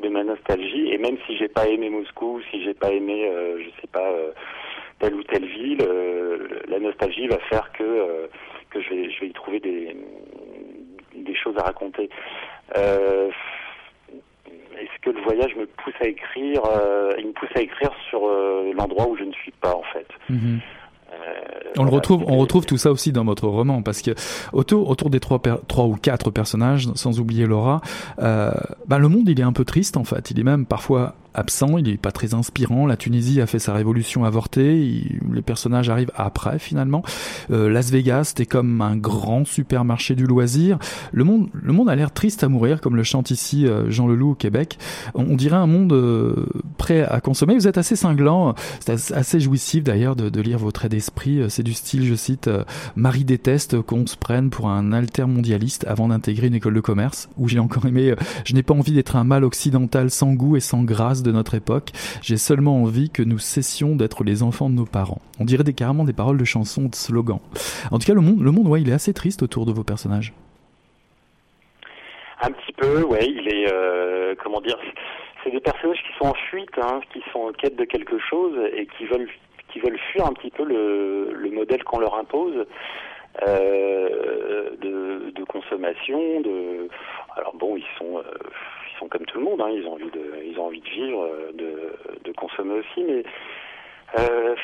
[0.00, 0.92] de ma nostalgie.
[0.92, 4.10] Et même si j'ai pas aimé Moscou, si j'ai pas aimé, euh, je sais pas,
[4.98, 5.86] telle ou telle ville,
[6.68, 8.28] la nostalgie va faire que
[8.70, 9.96] que je vais, je vais y trouver des
[11.14, 12.08] des choses à raconter.
[12.76, 13.30] Euh,
[14.78, 18.24] est-ce que le voyage me pousse à écrire euh, Il me pousse à écrire sur
[18.24, 20.06] euh, l'endroit où je ne suis pas en fait.
[20.30, 20.58] -hmm.
[21.78, 24.12] on le retrouve, on retrouve tout ça aussi dans votre roman parce que
[24.52, 27.80] autour, autour des trois, trois ou quatre personnages, sans oublier Laura,
[28.20, 28.52] euh,
[28.86, 30.30] bah, le monde il est un peu triste en fait.
[30.30, 32.86] Il est même parfois absent, il n'est pas très inspirant.
[32.86, 37.02] La Tunisie a fait sa révolution avortée, il, les personnages arrivent après finalement.
[37.50, 40.78] Euh, Las Vegas, c'était comme un grand supermarché du loisir.
[41.12, 44.06] Le monde, le monde a l'air triste à mourir, comme le chante ici euh, Jean
[44.06, 44.78] Leloup au Québec.
[45.14, 47.54] On, dirait un monde euh, prêt à consommer.
[47.54, 51.40] Vous êtes assez cinglant, c'est assez jouissif d'ailleurs de, lire vos traits d'esprit.
[51.48, 52.64] C'est du style, je cite, euh,
[52.96, 57.28] Marie déteste qu'on se prenne pour un altermondialiste avant d'intégrer une école de commerce.
[57.36, 60.56] Où j'ai encore aimé, euh, je n'ai pas envie d'être un mâle occidental sans goût
[60.56, 61.90] et sans grâce de notre époque.
[62.22, 65.20] J'ai seulement envie que nous cessions d'être les enfants de nos parents.
[65.38, 67.40] On dirait des, carrément des paroles de chansons, de slogans.
[67.90, 69.84] En tout cas, le monde, le monde, ouais, il est assez triste autour de vos
[69.84, 70.32] personnages.
[72.42, 74.78] Un petit peu, ouais, il est, euh, comment dire,
[75.44, 78.56] c'est des personnages qui sont en fuite, hein, qui sont en quête de quelque chose
[78.74, 79.28] et qui veulent,
[79.72, 82.66] qui veulent fuir un petit peu le, le modèle qu'on leur impose.
[83.46, 86.20] Euh, de, consommation,
[87.36, 88.22] alors bon ils sont euh,
[89.08, 91.92] comme tout le monde, hein, ils ont envie de, ils ont envie de vivre, de,
[92.24, 93.22] de consommer aussi, mais
[94.18, 94.54] euh,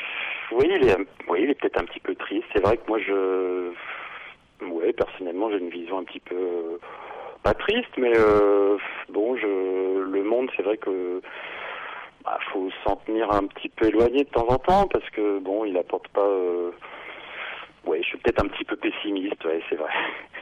[0.52, 0.88] oui, il
[1.50, 2.46] est, peut-être un petit peu triste.
[2.52, 3.72] C'est vrai que moi, je,
[4.64, 6.78] ouais, personnellement, j'ai une vision un petit peu
[7.42, 8.76] pas triste, mais euh,
[9.08, 11.20] bon, je, le monde, c'est vrai que
[12.24, 15.64] bah, faut s'en tenir un petit peu éloigné de temps en temps parce que bon,
[15.64, 16.26] il apporte pas.
[16.26, 16.72] Euh,
[17.84, 19.92] ouais, je suis peut-être un petit peu pessimiste, ouais, c'est vrai.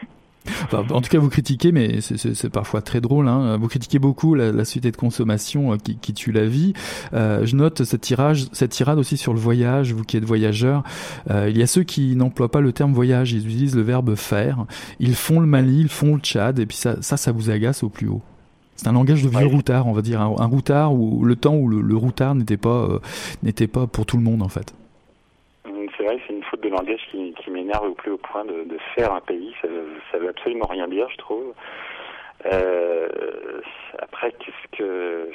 [0.47, 3.29] Enfin, en tout cas, vous critiquez, mais c'est parfois très drôle.
[3.29, 3.57] Hein.
[3.57, 6.75] Vous critiquez beaucoup la, la société de consommation euh, qui, qui, tue la vie.
[7.13, 9.93] Euh, je note cette tirage, cette tirade aussi sur le voyage.
[9.93, 10.83] Vous qui êtes voyageur,
[11.31, 13.33] euh, il y a ceux qui n'emploient pas le terme voyage.
[13.33, 14.67] Ils utilisent le verbe faire.
[15.01, 17.83] Ils font le Mali, ils font le Tchad, et puis ça, ça, ça vous agace
[17.83, 18.23] au plus haut.
[18.77, 19.45] C'est un langage de vieux ouais.
[19.45, 22.57] routard, on va dire, un, un, routard où le temps où le, le routard n'était
[22.57, 22.99] pas euh,
[23.43, 24.75] n'était pas pour tout le monde en fait
[25.97, 27.01] c'est vrai, c'est une faute de langage
[27.83, 29.55] au plus haut point de, de, faire un pays.
[29.61, 29.69] Ça,
[30.13, 31.53] ça veut absolument rien dire, je trouve.
[32.53, 33.09] Euh,
[33.99, 35.29] après, qu'est-ce que euh,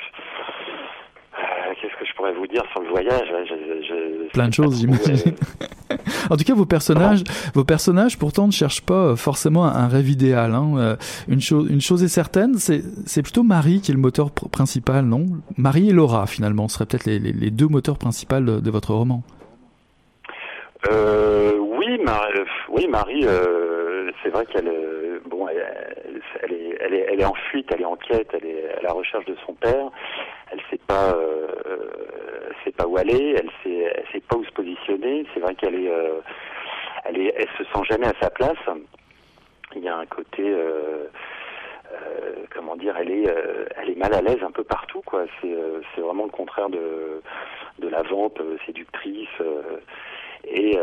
[1.82, 5.36] qu'est-ce que je pourrais vous dire sur le voyage je, je, Plein de choses, j'imagine.
[6.30, 7.24] en tout cas, vos personnages,
[7.54, 10.54] vos personnages, pourtant, ne cherchent pas forcément un rêve idéal.
[10.54, 10.98] Hein.
[11.28, 15.26] Une chose, une chose est certaine, c'est plutôt Marie qui est le moteur principal, non?
[15.58, 18.94] Marie et Laura, finalement, seraient peut-être les, les, les, deux moteurs principaux de, de votre
[18.94, 19.24] roman.
[20.92, 21.58] Euh,
[22.04, 24.72] Marie, oui, Marie, euh, c'est vrai qu'elle,
[25.26, 25.58] bon, elle,
[26.54, 28.92] est, elle, est, elle est en fuite, elle est en quête, elle est à la
[28.94, 29.90] recherche de son père.
[30.52, 31.48] Elle sait pas, euh,
[32.64, 35.26] sait pas où aller, elle sait, elle sait pas où se positionner.
[35.34, 36.22] C'est vrai qu'elle est, euh,
[37.06, 38.58] elle est, elle se sent jamais à sa place.
[39.76, 41.06] Il y a un côté, euh,
[42.56, 43.34] comment dire, elle est,
[43.76, 45.26] elle est mal à l'aise un peu partout, quoi.
[45.42, 45.56] C'est,
[45.94, 47.22] c'est vraiment le contraire de,
[47.80, 49.28] de la vente séductrice
[50.46, 50.78] et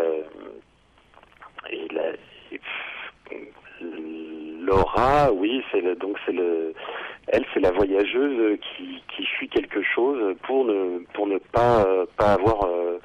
[4.61, 6.75] Laura, oui, c'est le, donc c'est le,
[7.29, 11.85] elle, c'est la voyageuse qui, fuit quelque chose pour ne pour ne pas
[12.19, 12.99] avoir euh,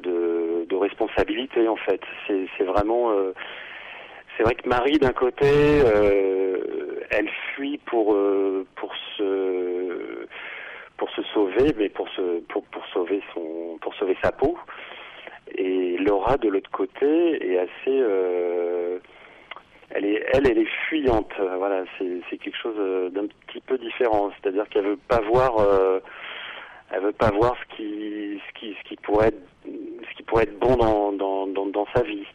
[0.00, 2.00] de, responsabilité en fait.
[2.26, 3.32] C'est c'est vraiment euh,
[4.36, 8.16] c'est vrai que Marie d'un côté, euh, elle fuit pour
[8.76, 10.26] pour se
[10.98, 14.56] pour se sauver, mais pour se pour pour sauver son pour sauver sa peau.
[15.56, 18.02] Et Laura de l'autre côté est assez
[19.90, 21.32] elle est, elle, elle est fuyante.
[21.38, 24.30] Voilà, c'est quelque chose euh, d'un petit peu différent.
[24.40, 26.00] C'est-à-dire qu'elle veut pas voir, euh,
[26.90, 30.44] elle veut pas voir ce qui, ce qui, ce qui pourrait être, ce qui pourrait
[30.44, 32.26] être bon dans, dans, dans, dans sa vie.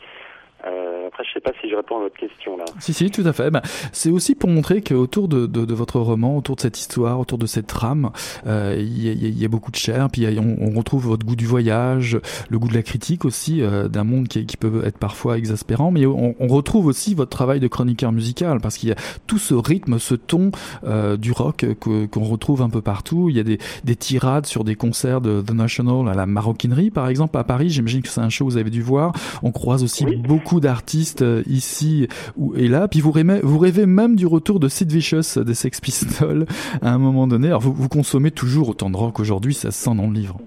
[0.66, 2.66] Euh, après, je sais pas si je réponds à votre question là.
[2.80, 3.50] Si, si, tout à fait.
[3.50, 7.20] Ben, c'est aussi pour montrer qu'autour de, de, de, votre roman, autour de cette histoire,
[7.20, 8.12] autour de cette trame,
[8.46, 10.08] euh, il y, y, a beaucoup de chair.
[10.12, 12.20] Puis on, on, retrouve votre goût du voyage,
[12.50, 15.92] le goût de la critique aussi, euh, d'un monde qui, qui, peut être parfois exaspérant.
[15.92, 18.96] Mais on, on, retrouve aussi votre travail de chroniqueur musical parce qu'il y a
[19.28, 20.52] tout ce rythme, ce ton
[20.84, 23.30] euh, du rock qu'on retrouve un peu partout.
[23.30, 26.92] Il y a des, des, tirades sur des concerts de The National à la maroquinerie,
[26.92, 27.70] par exemple, à Paris.
[27.70, 29.14] J'imagine que c'est un show que vous avez dû voir.
[29.44, 32.08] On croise aussi beaucoup d'artistes euh, ici
[32.56, 32.88] et là.
[32.88, 36.46] Puis vous rêvez, vous rêvez même du retour de Sid Vicious des Sex Pistols
[36.82, 37.48] à un moment donné.
[37.48, 40.40] Alors vous, vous consommez toujours autant de rock aujourd'hui, ça se sent dans le livre.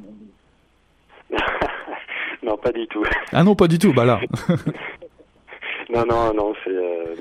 [2.42, 3.04] non, pas du tout.
[3.32, 3.92] Ah non, pas du tout.
[3.92, 4.20] Bah là.
[5.94, 6.70] non, non, non, c'est.
[6.70, 7.14] Euh,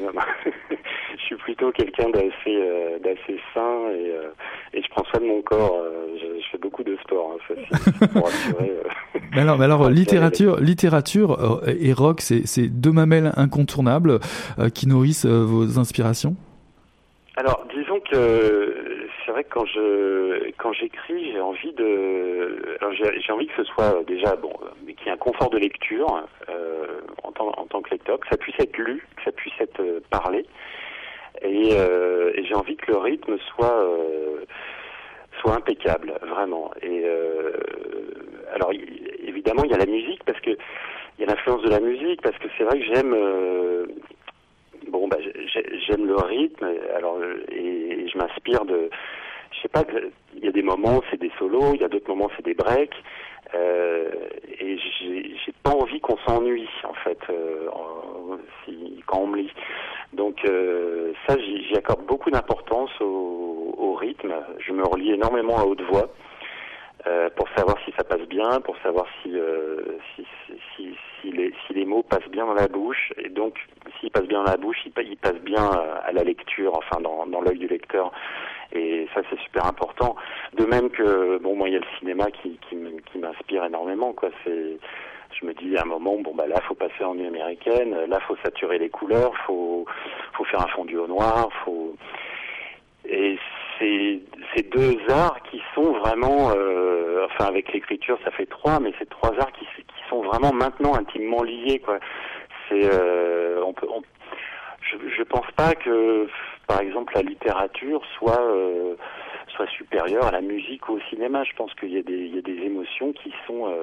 [1.23, 4.29] je suis plutôt quelqu'un d'assez, euh, d'assez sain et, euh,
[4.73, 5.81] et je prends soin de mon corps.
[5.81, 7.35] Euh, je, je, fais beaucoup de sport.
[7.35, 8.73] Hein, ça, pour assurer,
[9.31, 14.19] mais alors, mais alors littérature, littérature et rock, c'est, c'est deux mamelles incontournables
[14.73, 16.35] qui nourrissent vos inspirations?
[17.35, 23.31] Alors, disons que c'est vrai que quand je quand j'écris, j'ai envie de j'ai, j'ai
[23.31, 24.53] envie que ce soit déjà bon,
[24.85, 28.19] mais qu'il y ait un confort de lecture euh, en tant en tant que lecteur,
[28.19, 30.45] que ça puisse être lu, que ça puisse être parlé,
[31.41, 34.45] et, euh, et j'ai envie que le rythme soit euh,
[35.41, 36.71] soit impeccable, vraiment.
[36.81, 37.51] Et euh,
[38.53, 38.71] alors
[39.25, 42.21] évidemment, il y a la musique parce que il y a l'influence de la musique
[42.21, 43.15] parce que c'est vrai que j'aime
[44.87, 45.17] bon bah
[45.87, 47.19] j'aime le rythme alors
[47.51, 48.89] et, et je m'inspire de
[49.51, 49.83] je sais pas
[50.35, 52.55] il y a des moments c'est des solos il y a d'autres moments c'est des
[52.55, 52.95] breaks
[53.55, 54.09] euh,
[54.59, 57.69] et j'ai pas envie qu'on s'ennuie en fait euh,
[58.65, 59.51] si, quand on me lit.
[60.13, 64.33] Donc euh, ça, j'y accorde beaucoup d'importance au, au, rythme.
[64.59, 66.09] Je me relis énormément à haute voix
[67.05, 69.81] euh, pour savoir si ça passe bien, pour savoir si, euh,
[70.15, 70.25] si,
[70.75, 73.11] si, si, les, si les mots passent bien dans la bouche.
[73.17, 73.59] Et donc,
[73.99, 75.69] s'ils passent bien dans la bouche, ils, passent bien
[76.05, 78.11] à la lecture, enfin dans, dans l'œil du lecteur.
[78.71, 80.15] Et ça, c'est super important.
[80.53, 82.77] De même que, bon, moi, il y a le cinéma qui, qui,
[83.11, 84.29] qui m'inspire énormément, quoi.
[84.43, 84.77] C'est,
[85.39, 88.19] je me dis à un moment, bon, bah là, faut passer en nuit américaine, là,
[88.21, 89.85] faut saturer les couleurs, faut,
[90.33, 91.95] faut faire un fondu au noir, faut,
[93.05, 93.37] et
[93.79, 94.19] c'est
[94.55, 99.09] ces deux arts qui sont vraiment, euh, enfin avec l'écriture ça fait trois, mais c'est
[99.09, 99.65] trois arts qui,
[100.09, 101.97] sont vraiment maintenant intimement liés quoi.
[102.67, 103.87] C'est, euh, on peut,
[104.81, 106.27] je, je pense pas que
[106.67, 108.95] par exemple, la littérature soit euh,
[109.55, 111.43] soit supérieure à la musique ou au cinéma.
[111.43, 113.73] Je pense qu'il y a des il y a des émotions qui sont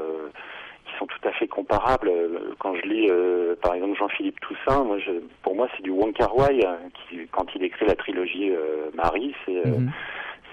[0.90, 2.11] qui sont tout à fait comparables.
[2.59, 6.12] Quand je lis, euh, par exemple, Jean-Philippe Toussaint, moi, je, pour moi, c'est du Wong
[6.12, 6.61] Kar Wai.
[6.94, 9.90] Qui, quand il écrit la trilogie euh, Marie, c'est mm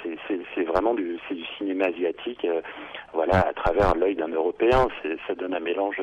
[0.03, 0.17] -hmm.
[0.55, 2.61] c'est vraiment du, du cinéma asiatique, euh,
[3.13, 4.87] voilà, à travers l'œil d'un Européen.
[5.27, 6.01] Ça donne un mélange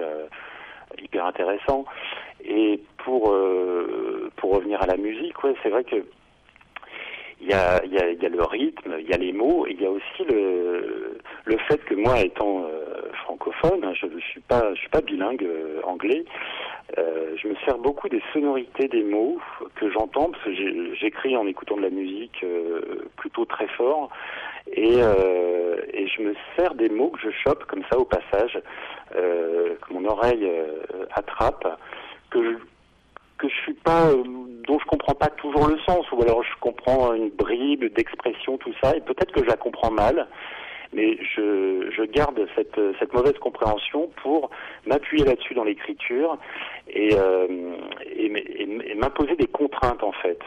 [1.03, 1.85] hyper intéressant.
[2.44, 6.05] Et pour euh, pour revenir à la musique, ouais, c'est vrai que
[7.44, 11.18] il y a, le rythme, il y a les mots, il y a aussi le
[11.44, 15.44] le fait que moi, étant euh, francophone, je ne suis pas je suis pas bilingue
[15.44, 16.24] euh, anglais,
[16.96, 19.38] euh, je me sers beaucoup des sonorités des mots
[19.74, 22.44] que j'entends parce que j'écris en écoutant de la musique
[23.16, 24.09] plutôt très fort
[24.72, 28.59] et, et je me sers des mots que je chope comme ça au passage,
[29.12, 30.50] que mon oreille
[31.14, 31.78] attrape,
[32.30, 32.57] que je,
[33.38, 34.23] que je suis pas, euh,
[34.66, 38.73] dont je comprends pas toujours le sens, ou alors je comprends une bribe d'expression, tout
[38.83, 40.27] ça, et peut-être que je la comprends mal,
[40.92, 44.51] mais je, je garde cette, cette mauvaise compréhension pour
[44.87, 46.38] m'appuyer là-dessus dans l'écriture
[46.88, 48.27] et, euh, et,
[48.90, 50.38] et m'imposer des contraintes en fait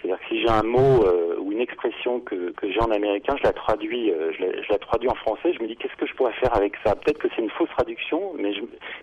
[0.00, 3.34] C'est-à-dire que si j'ai un mot euh, ou une expression que, que j'ai en américain,
[3.38, 5.52] je la traduis, euh, je, la, je, la, traduis en français.
[5.52, 6.94] Je me dis qu'est-ce que je pourrais faire avec ça?
[6.94, 8.52] Peut-être que c'est une fausse traduction, mais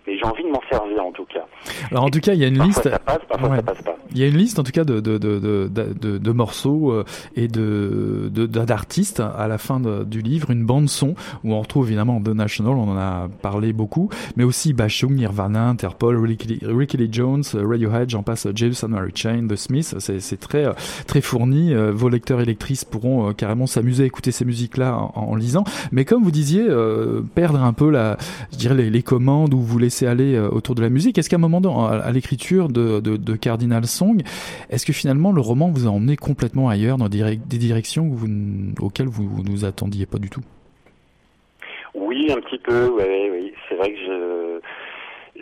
[0.06, 1.46] mais j'ai envie de m'en servir en tout cas.
[1.90, 2.90] Alors en tout cas, il y a une parfois liste.
[2.90, 3.96] Ça passe, parfois ça passe pas.
[4.10, 6.92] Il y a une liste en tout cas de de de de, de, de morceaux
[6.92, 7.04] euh,
[7.36, 12.20] et de d'artistes à la fin du livre, une bande son où on retrouve évidemment
[12.20, 17.08] The National, on en a parlé beaucoup, mais aussi Bashung, Nirvana, Interpol, Ricky, Ricky Lee
[17.10, 19.94] Jones, Radiohead, j'en passe, James and Mary Chain, The Smiths.
[19.98, 20.66] C'est très
[21.06, 21.74] très fourni.
[21.74, 25.64] Euh, vos lecteurs et lectrices pourront euh, carrément s'amuser à écouter ces musiques-là en, lisant.
[25.92, 28.16] Mais comme vous disiez, euh, perdre un peu la,
[28.52, 31.18] je dirais les, commandes ou vous laisser aller autour de la musique.
[31.18, 34.22] Est-ce qu'à un moment à, l'écriture de, Cardinal Song,
[34.70, 38.14] est-ce que finalement le roman vous a emmené complètement ailleurs dans des, directions
[38.80, 40.42] auxquelles vous, vous nous attendiez pas du tout?
[41.94, 42.90] Oui, un petit peu.
[42.96, 43.52] Oui, oui.
[43.68, 44.37] C'est vrai que je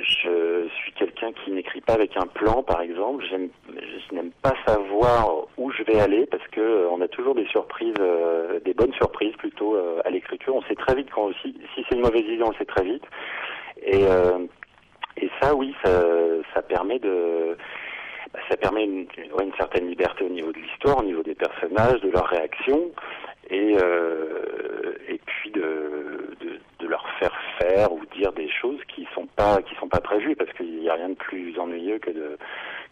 [0.07, 3.25] je suis quelqu'un qui n'écrit pas avec un plan, par exemple.
[3.29, 7.47] je n'aime pas savoir où je vais aller parce que euh, on a toujours des
[7.47, 10.55] surprises, euh, des bonnes surprises plutôt euh, à l'écriture.
[10.55, 12.85] On sait très vite quand si, si c'est une mauvaise idée, on le sait très
[12.85, 13.05] vite.
[13.83, 14.05] Et,
[15.19, 17.57] et ça, oui, ça, permet de
[18.33, 19.07] bah, ça permet une,
[19.59, 22.91] certaine liberté au niveau de l'histoire, au niveau des personnages, de leurs réactions,
[23.51, 23.77] et
[25.27, 26.06] puis de,
[26.81, 30.37] de, leur faire faire ou dire des choses qui sont pas qui sont pas prévues
[30.37, 32.39] parce qu'il n'y a rien de plus ennuyeux que de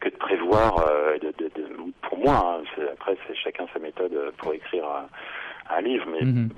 [0.00, 1.68] que de prévoir euh, de, de, de,
[2.02, 6.50] pour moi hein, après c'est chacun sa méthode pour écrire un, un livre mais mhm.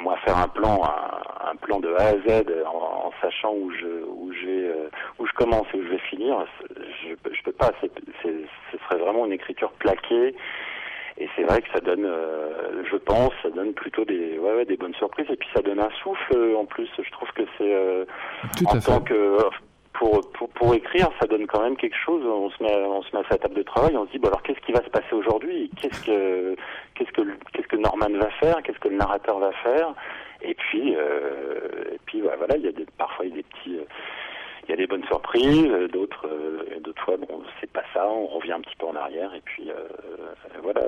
[0.00, 3.70] moi faire un plan un, un, plan de A à Z en, en sachant où
[3.72, 4.88] je où je vais euh,
[5.18, 6.46] où je commence et où je vais finir
[7.02, 8.34] je je peux pas c'est, c'est,
[8.72, 10.34] ce serait vraiment une écriture plaquée
[11.16, 14.64] et c'est vrai que ça donne, euh, je pense, ça donne plutôt des, ouais, ouais,
[14.64, 15.26] des bonnes surprises.
[15.30, 16.88] Et puis ça donne un souffle euh, en plus.
[16.98, 18.04] Je trouve que c'est euh,
[18.66, 19.38] en tant que
[19.92, 22.24] pour, pour, pour écrire, ça donne quand même quelque chose.
[22.26, 24.26] On se met, on se met à sa table de travail, on se dit bon
[24.26, 25.70] alors qu'est-ce qui va se passer aujourd'hui?
[25.80, 26.56] Qu'est-ce que
[26.96, 27.22] qu'est-ce que
[27.52, 28.60] qu'est-ce que Norman va faire?
[28.64, 29.94] Qu'est-ce que le narrateur va faire?
[30.42, 33.42] Et puis euh, et puis voilà, il y a des, parfois il y a des
[33.44, 33.78] petits
[34.66, 36.26] il y a des bonnes surprises, d'autres,
[36.80, 39.70] d'autres fois, bon, c'est pas ça, on revient un petit peu en arrière, et puis
[39.70, 39.74] euh,
[40.62, 40.80] voilà.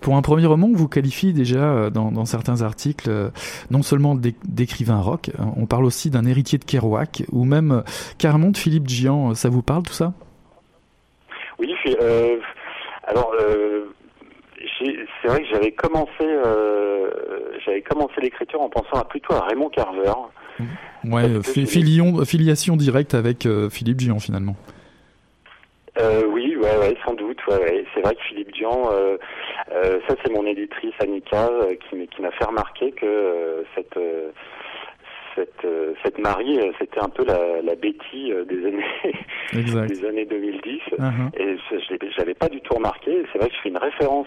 [0.00, 3.28] Pour un premier roman, vous qualifiez déjà euh, dans, dans certains articles euh,
[3.70, 7.82] non seulement d'écrivain rock, on parle aussi d'un héritier de Kerouac, ou même
[8.18, 9.34] carrément de Philippe Gian.
[9.34, 10.14] Ça vous parle tout ça?
[11.58, 12.36] Oui, euh,
[13.04, 13.34] alors
[14.78, 16.24] c'est vrai que j'avais commencé,
[17.66, 20.12] j'avais commencé l'écriture en pensant à, plutôt à Raymond Carver.
[21.04, 24.56] Ouais, filiation, filiation directe avec Philippe Gian finalement.
[26.00, 27.27] Euh, oui, ouais, ouais, sans doute.
[27.48, 27.84] Ouais.
[27.94, 29.16] C'est vrai que Philippe Dian, euh,
[29.72, 33.98] euh, ça c'est mon éditrice Annika euh, qui, qui m'a fait remarquer que cette
[35.34, 35.66] cette
[36.04, 40.80] cette Marie, c'était un peu la, la Betty des années des années 2010.
[40.98, 41.40] Uh-huh.
[41.40, 43.24] Et je j'avais pas du tout remarqué.
[43.32, 44.26] C'est vrai que je fais une référence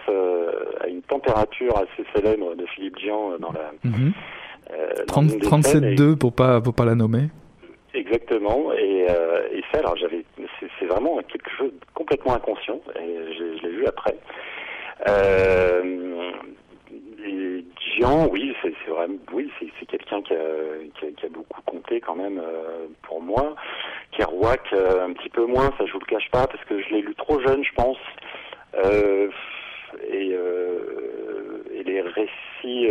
[0.82, 3.72] à une température assez célèbre de Philippe Dian dans la.
[3.84, 4.12] Mm
[5.06, 7.28] 37,2 pour pas pour pas la nommer.
[7.94, 8.72] Exactement.
[8.74, 10.24] Et, euh, et ça, alors j'avais,
[10.80, 12.80] c'est vraiment quelque chose de complètement inconscient.
[13.00, 14.16] Et je, l'ai vu après.
[15.08, 16.32] Euh,
[17.26, 17.66] et
[18.32, 20.38] oui, c'est vraiment, oui, c'est quelqu'un qui a,
[20.96, 23.56] qui, a, qui a, beaucoup compté quand même euh, pour moi.
[24.18, 26.90] Kerouac, euh, un petit peu moins, ça je vous le cache pas, parce que je
[26.90, 27.98] l'ai lu trop jeune, je pense.
[28.76, 29.30] Euh,
[30.10, 32.90] et, euh, et les récits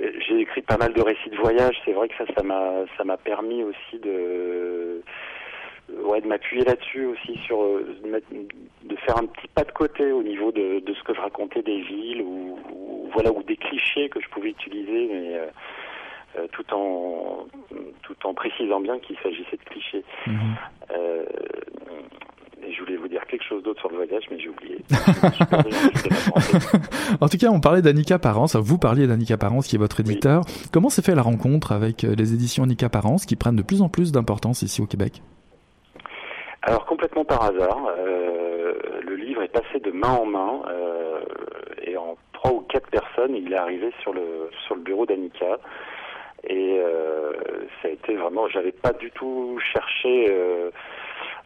[0.00, 1.76] j'ai écrit pas mal de récits de voyage.
[1.84, 5.02] C'est vrai que ça, ça m'a, ça m'a permis aussi de,
[6.04, 10.52] ouais, de m'appuyer là-dessus aussi sur, de faire un petit pas de côté au niveau
[10.52, 12.58] de, de ce que je racontais des villes ou,
[13.12, 15.46] voilà ou des clichés que je pouvais utiliser, mais euh,
[16.38, 17.46] euh, tout en
[18.02, 20.04] tout en précisant bien qu'il s'agissait de clichés.
[20.26, 20.32] Mm-hmm.
[20.92, 21.24] Euh,
[22.66, 24.78] et je voulais vous dire quelque chose d'autre sur le voyage, mais j'ai oublié.
[27.20, 28.56] en tout cas, on parlait d'Annika Parence.
[28.56, 30.44] Vous parliez d'Annika Parence, qui est votre éditeur.
[30.72, 33.82] Comment s'est fait la rencontre avec euh, les éditions Annika Parence, qui prennent de plus
[33.82, 35.22] en plus d'importance ici au Québec?
[36.62, 37.90] Alors, complètement par hasard.
[37.98, 40.62] Euh, le livre est passé de main en main.
[40.68, 41.20] Euh,
[41.82, 45.58] et en trois ou quatre personnes, il est arrivé sur le, sur le bureau d'Annika.
[46.44, 47.32] Et euh,
[47.80, 48.48] ça a été vraiment...
[48.48, 50.30] J'avais pas du tout cherché...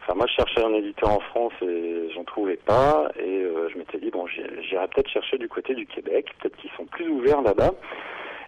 [0.07, 3.09] Enfin, moi, je cherchais un éditeur en France et j'en trouvais pas.
[3.17, 6.27] Et euh, je m'étais dit, bon, j'irai peut-être chercher du côté du Québec.
[6.39, 7.71] Peut-être qu'ils sont plus ouverts là-bas.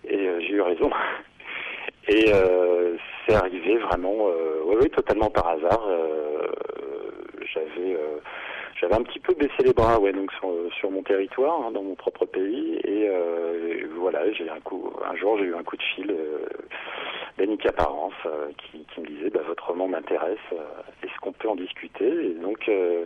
[0.07, 0.91] Et euh, j'ai eu raison.
[2.09, 2.95] Et euh,
[3.25, 4.27] c'est arrivé vraiment,
[4.65, 5.81] oui, oui, totalement par hasard.
[7.53, 7.97] j'avais,
[8.79, 10.49] j'avais un petit peu baissé les bras, ouais, donc sur,
[10.79, 12.79] sur mon territoire, hein, dans mon propre pays.
[12.83, 13.09] Et,
[13.99, 16.15] voilà, j'ai un coup, un jour, j'ai eu un coup de fil
[17.37, 20.57] d'Annika Parence euh, qui, qui, me disait bah, votre roman m'intéresse, euh,
[21.03, 22.07] est-ce qu'on peut en discuter?
[22.07, 23.05] Et donc euh,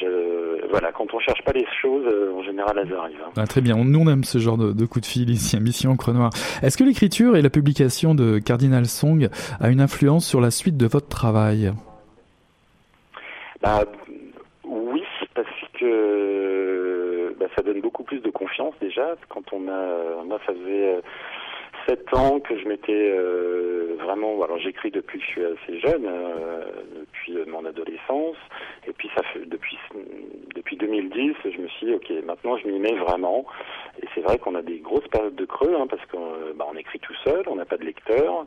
[0.00, 3.22] je, voilà, quand on cherche pas les choses, euh, en général, elles arrivent.
[3.26, 3.32] Hein.
[3.36, 3.76] Ah, très bien.
[3.76, 6.30] Nous, on aime ce genre de, de coup de fil ici à Mission Encre Noire.
[6.62, 9.28] Est-ce que l'écriture et la publication de Cardinal Song
[9.60, 11.72] a une influence sur la suite de votre travail?
[13.60, 13.84] Bah,
[15.80, 19.16] que bah, ça donne beaucoup plus de confiance déjà.
[19.28, 21.00] Quand on a, moi, ça faisait euh,
[21.88, 24.42] sept ans que je m'étais euh, vraiment.
[24.42, 26.64] Alors j'écris depuis que je suis assez jeune, euh,
[27.00, 28.36] depuis mon adolescence,
[28.86, 29.78] et puis ça fait depuis
[30.54, 33.46] depuis 2010, je me suis dit ok, maintenant je m'y mets vraiment.
[34.02, 37.00] Et c'est vrai qu'on a des grosses périodes de creux, hein, parce qu'on bah, écrit
[37.00, 38.46] tout seul, on n'a pas de lecteur.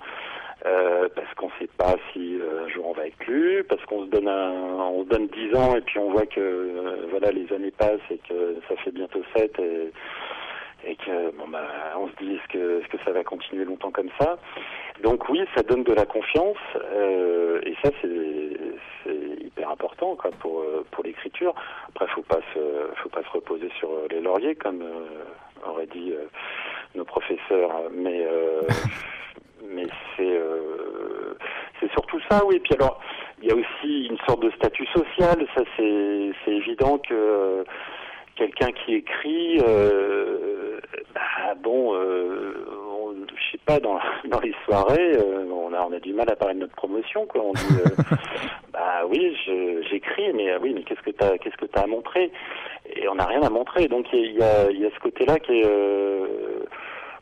[0.66, 3.84] Euh, parce qu'on ne sait pas si euh, un jour on va être lu, parce
[3.84, 7.05] qu'on se donne un, on se donne dix ans et puis on voit que euh,
[7.09, 9.91] voilà les années passent et que ça fait bientôt sept et,
[10.88, 13.91] et que bon bah on se dit est-ce que est-ce que ça va continuer longtemps
[13.91, 14.38] comme ça?
[15.01, 20.64] Donc oui ça donne de la confiance euh, et ça c'est hyper important quoi pour
[20.91, 21.53] pour l'écriture.
[21.89, 22.59] Après faut pas se
[23.01, 26.14] faut pas se reposer sur les lauriers comme euh, auraient dit
[26.95, 28.26] nos professeurs mais
[29.74, 30.39] mais c'est
[31.80, 32.99] c'est surtout ça oui puis alors
[33.41, 37.65] il y a aussi une sorte de statut social ça c'est c'est évident que
[38.36, 40.80] quelqu'un qui écrit, euh,
[41.13, 42.53] bah, bon, euh,
[42.91, 43.99] on, je sais pas, dans,
[44.30, 47.26] dans les soirées, euh, on, a, on a du mal à parler de notre promotion,
[47.26, 47.41] quoi.
[47.43, 48.15] On dit, euh,
[48.74, 49.38] bah oui,
[49.89, 52.32] j'écris, mais oui, mais qu'est-ce que t'as, qu'est-ce que t'as à montrer?
[52.95, 53.88] Et on n'a rien à montrer.
[53.88, 55.69] Donc il y a, y a ce côté-là qui est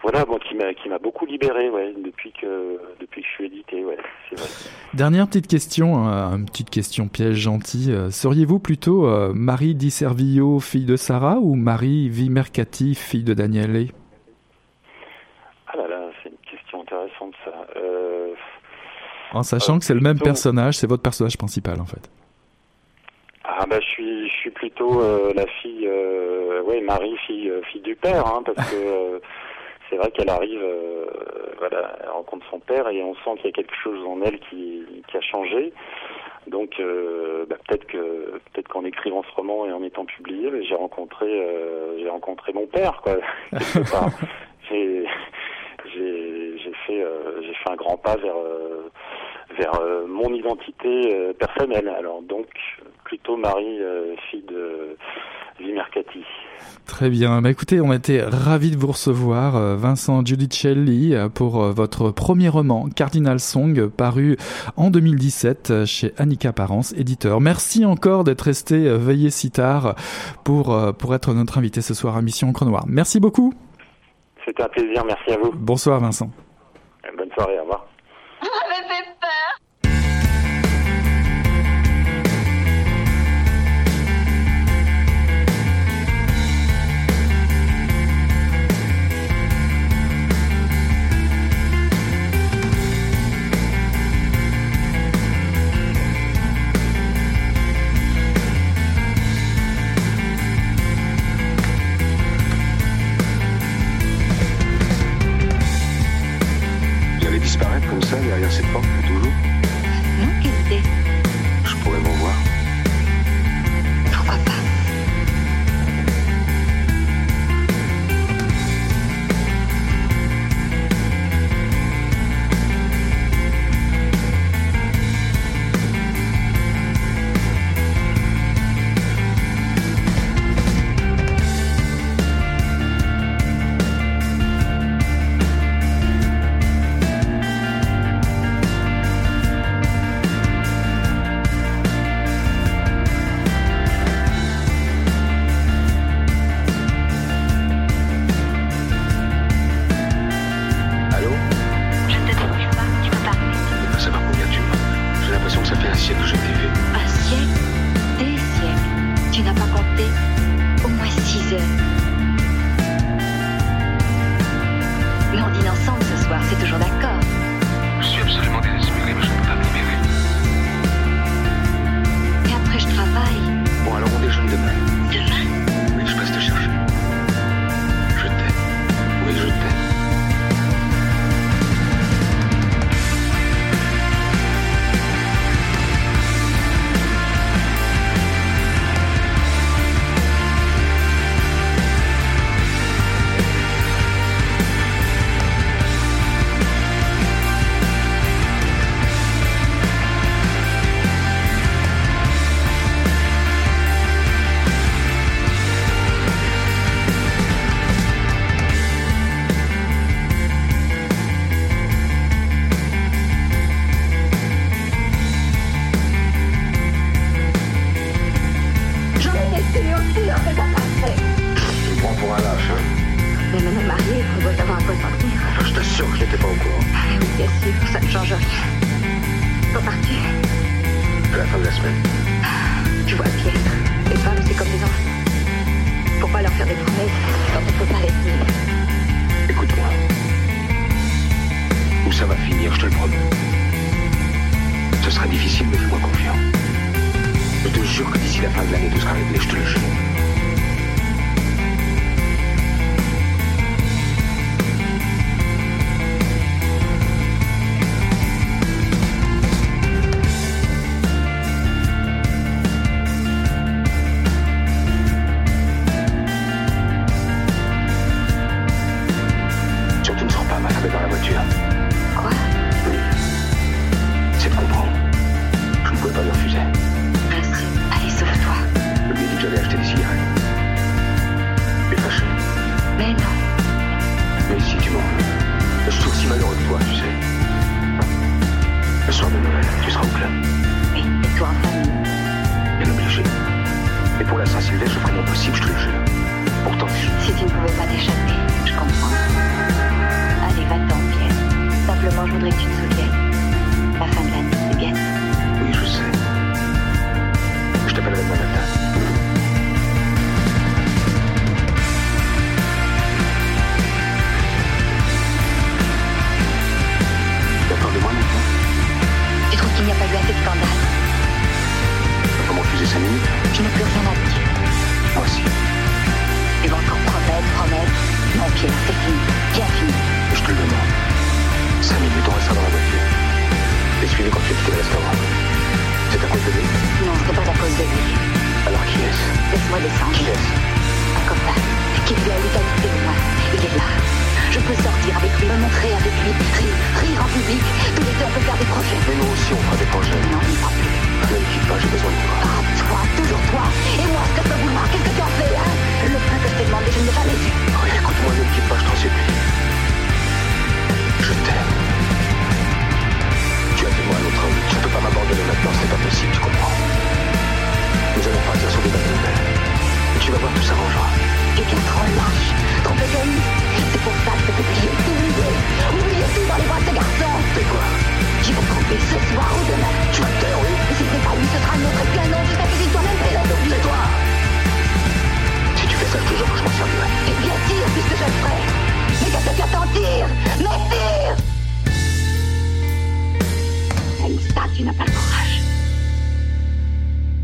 [0.04, 3.46] voilà, bon, qui m'a qui m'a beaucoup libéré, ouais, depuis que depuis que je suis
[3.46, 3.98] édité, ouais,
[4.32, 4.48] vrai.
[4.96, 7.92] Dernière petite question, euh, une petite question piège gentil.
[7.92, 13.36] Euh, seriez-vous plutôt euh, Marie Di Servillo, fille de Sarah, ou Marie Vimercati, fille de
[13.36, 13.90] Daniele?
[15.68, 17.54] Ah là là, c'est une question intéressante ça.
[19.34, 22.10] en sachant que c'est le même personnage, c'est votre personnage principal en fait.
[23.44, 25.02] Ah bah je suis je suis plutôt
[25.36, 25.88] la fille,
[26.66, 29.22] ouais Marie fille fille du père, hein, parce que
[29.92, 31.06] c'est vrai qu'elle arrive, euh,
[31.60, 34.40] voilà, elle rencontre son père et on sent qu'il y a quelque chose en elle
[34.50, 35.74] qui, a changé.
[36.48, 40.76] Donc euh, bah, peut-être que peut-être qu'en écrivant ce roman et en étant publié, j'ai
[40.76, 43.18] rencontré euh, j'ai rencontré mon père quoi.
[44.72, 45.06] j'ai
[45.94, 47.06] j'ai fait
[47.42, 48.38] j'ai fait un grand pas vers
[49.58, 51.90] vers mon identité personnelle.
[51.90, 52.48] Alors donc
[53.04, 53.80] plutôt Marie
[54.30, 54.96] fille de
[56.86, 57.42] Très bien.
[57.42, 62.12] Bah, écoutez, on était ravis de vous recevoir, euh, Vincent Giudicelli, euh, pour euh, votre
[62.12, 64.38] premier roman, Cardinal Song, paru
[64.76, 67.40] en 2017 chez Annika Parence, éditeur.
[67.40, 69.96] Merci encore d'être resté veillé si tard
[70.44, 72.84] pour, pour être notre invité ce soir à Mission Cronoir.
[72.88, 73.54] Merci beaucoup.
[74.46, 75.04] C'était un plaisir.
[75.06, 75.52] Merci à vous.
[75.54, 76.30] Bonsoir, Vincent.
[77.18, 77.58] Bonne soirée.
[77.60, 77.91] Au revoir.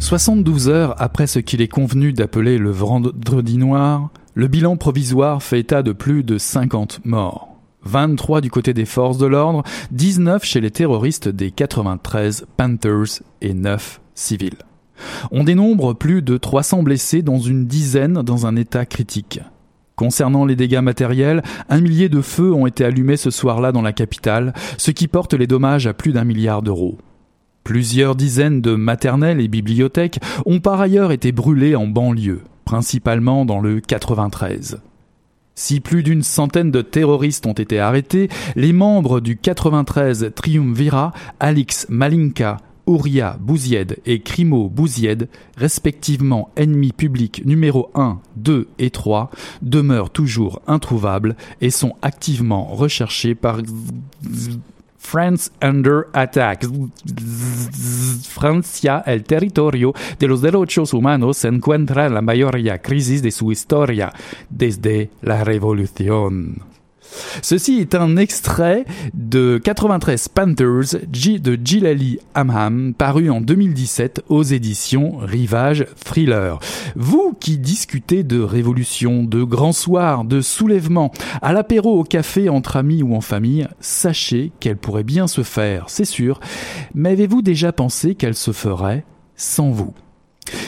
[0.07, 5.59] 72 heures après ce qu'il est convenu d'appeler le vendredi noir, le bilan provisoire fait
[5.59, 7.49] état de plus de 50 morts.
[7.83, 13.53] 23 du côté des forces de l'ordre, 19 chez les terroristes des 93 Panthers et
[13.53, 14.59] 9 civils.
[15.31, 19.41] On dénombre plus de 300 blessés dont une dizaine dans un état critique.
[19.97, 23.91] Concernant les dégâts matériels, un millier de feux ont été allumés ce soir-là dans la
[23.91, 26.97] capitale, ce qui porte les dommages à plus d'un milliard d'euros.
[27.67, 33.59] Plusieurs dizaines de maternelles et bibliothèques ont par ailleurs été brûlées en banlieue, principalement dans
[33.59, 34.79] le 93.
[35.53, 41.11] Si plus d'une centaine de terroristes ont été arrêtés, les membres du 93 Triumvirat,
[41.41, 42.55] Alix Malinka,
[42.85, 49.29] Ouria Bouzied et Crimo Bouzied, respectivement ennemis publics numéro 1, 2 et 3,
[49.61, 53.59] demeurent toujours introuvables et sont activement recherchés par
[55.07, 56.67] France Under Attack.
[58.27, 63.53] Francia, el territorio de los derechos humanos, se encuentra en la mayoría crisis de su
[63.53, 64.11] historia
[64.49, 66.76] desde la revolución.
[67.41, 75.17] Ceci est un extrait de 93 Panthers de Gilali Amham, paru en 2017 aux éditions
[75.17, 76.59] Rivage Thriller.
[76.95, 82.77] Vous qui discutez de révolution, de grands soirs, de soulèvement, à l'apéro, au café, entre
[82.77, 86.39] amis ou en famille, sachez qu'elle pourrait bien se faire, c'est sûr,
[86.93, 89.05] mais avez-vous déjà pensé qu'elle se ferait
[89.35, 89.93] sans vous?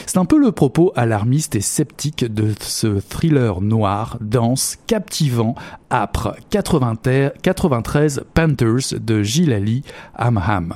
[0.06, 5.54] C'est un peu le propos alarmiste et sceptique de ce thriller noir, dense, captivant,
[5.90, 9.82] âpre, 93 Panthers de Gilali
[10.14, 10.74] Amham.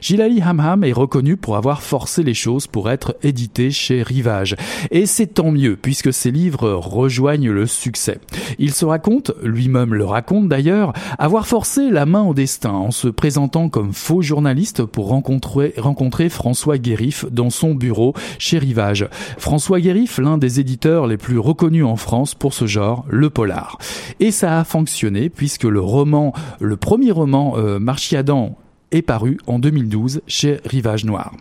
[0.00, 4.56] Gilali Hamham est reconnu pour avoir forcé les choses pour être édité chez Rivage.
[4.90, 8.18] Et c'est tant mieux, puisque ses livres rejoignent le succès.
[8.58, 13.08] Il se raconte, lui-même le raconte d'ailleurs, avoir forcé la main au destin en se
[13.08, 19.08] présentant comme faux journaliste pour rencontrer, François Guérif dans son bureau chez Rivage.
[19.38, 23.78] François Guérif, l'un des éditeurs les plus reconnus en France pour ce genre, le polar.
[24.20, 28.56] Et ça a fonctionné puisque le roman, le premier roman euh, Marchiadan
[28.92, 31.34] est paru en 2012 chez Rivage Noir.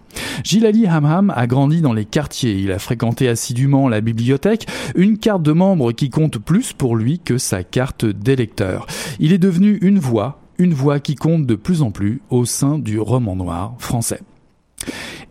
[0.44, 5.44] Gilali Hamham a grandi dans les quartiers, il a fréquenté assidûment la bibliothèque, une carte
[5.44, 8.88] de membre qui compte plus pour lui que sa carte d'électeur.
[9.20, 12.80] Il est devenu une voix, une voix qui compte de plus en plus au sein
[12.80, 14.22] du roman noir français.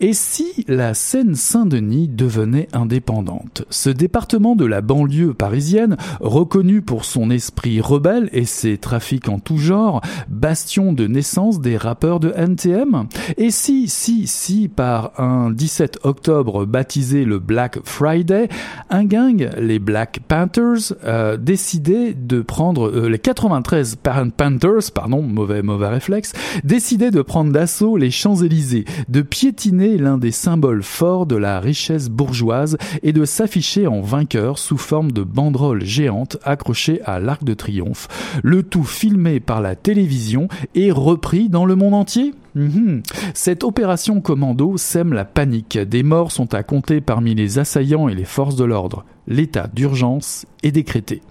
[0.06, 3.64] Et si la Seine-Saint-Denis devenait indépendante?
[3.70, 9.38] Ce département de la banlieue parisienne, reconnu pour son esprit rebelle et ses trafics en
[9.38, 13.06] tout genre, bastion de naissance des rappeurs de NTM
[13.38, 18.50] Et si, si, si, par un 17 octobre baptisé le Black Friday,
[18.90, 23.96] un gang, les Black Panthers, euh, décidait de prendre, euh, les 93
[24.36, 30.30] Panthers, pardon, mauvais, mauvais réflexe, décidaient de prendre d'assaut les Champs-Élysées, de piétiner l'un des
[30.30, 35.84] symboles forts de la richesse bourgeoise et de s'afficher en vainqueur sous forme de banderoles
[35.84, 38.08] géantes accrochées à l'Arc de Triomphe,
[38.42, 42.34] le tout filmé par la télévision et repris dans le monde entier?
[42.54, 43.02] Mhm.
[43.34, 45.78] Cette opération commando sème la panique.
[45.78, 49.04] Des morts sont à compter parmi les assaillants et les forces de l'ordre.
[49.26, 51.22] L'état d'urgence est décrété.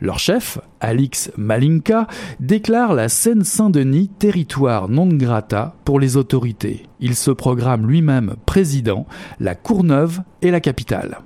[0.00, 2.06] Leur chef, Alix Malinka,
[2.40, 6.84] déclare la Seine-Saint-Denis territoire non grata pour les autorités.
[7.00, 9.06] Il se programme lui-même président,
[9.40, 11.18] la Courneuve et la capitale.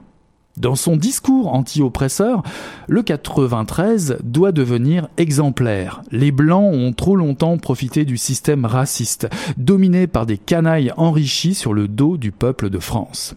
[0.57, 2.43] Dans son discours anti-oppresseur,
[2.87, 6.03] le 93 doit devenir exemplaire.
[6.11, 11.73] Les Blancs ont trop longtemps profité du système raciste, dominé par des canailles enrichis sur
[11.73, 13.35] le dos du peuple de France.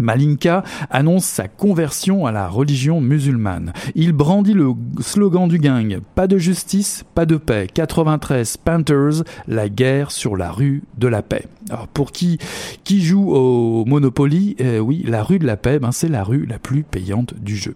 [0.00, 3.72] Malinka annonce sa conversion à la religion musulmane.
[3.94, 7.66] Il brandit le slogan du gang Pas de justice, pas de paix.
[7.72, 11.46] 93 Panthers, la guerre sur la rue de la paix.
[11.70, 12.38] Alors pour qui
[12.84, 16.46] qui joue au Monopoly, euh, oui, la rue de la paix, ben c'est la rue
[16.46, 17.74] la plus payante du jeu.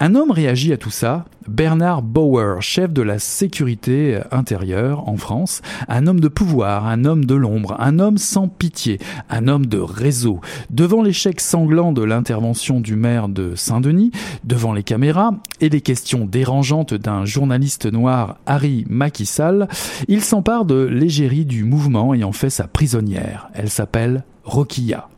[0.00, 5.62] Un homme réagit à tout ça, Bernard Bauer, chef de la sécurité intérieure en France,
[5.88, 8.98] un homme de pouvoir, un homme de l'ombre, un homme sans pitié,
[9.30, 10.40] un homme de réseau.
[10.70, 14.10] Devant l'échec sanglant de l'intervention du maire de Saint-Denis,
[14.42, 19.68] devant les caméras et les questions dérangeantes d'un journaliste noir, Harry Makissal,
[20.08, 23.48] il s'empare de l'égérie du mouvement et en fait sa prisonnière.
[23.54, 25.08] Elle s'appelle Rokia.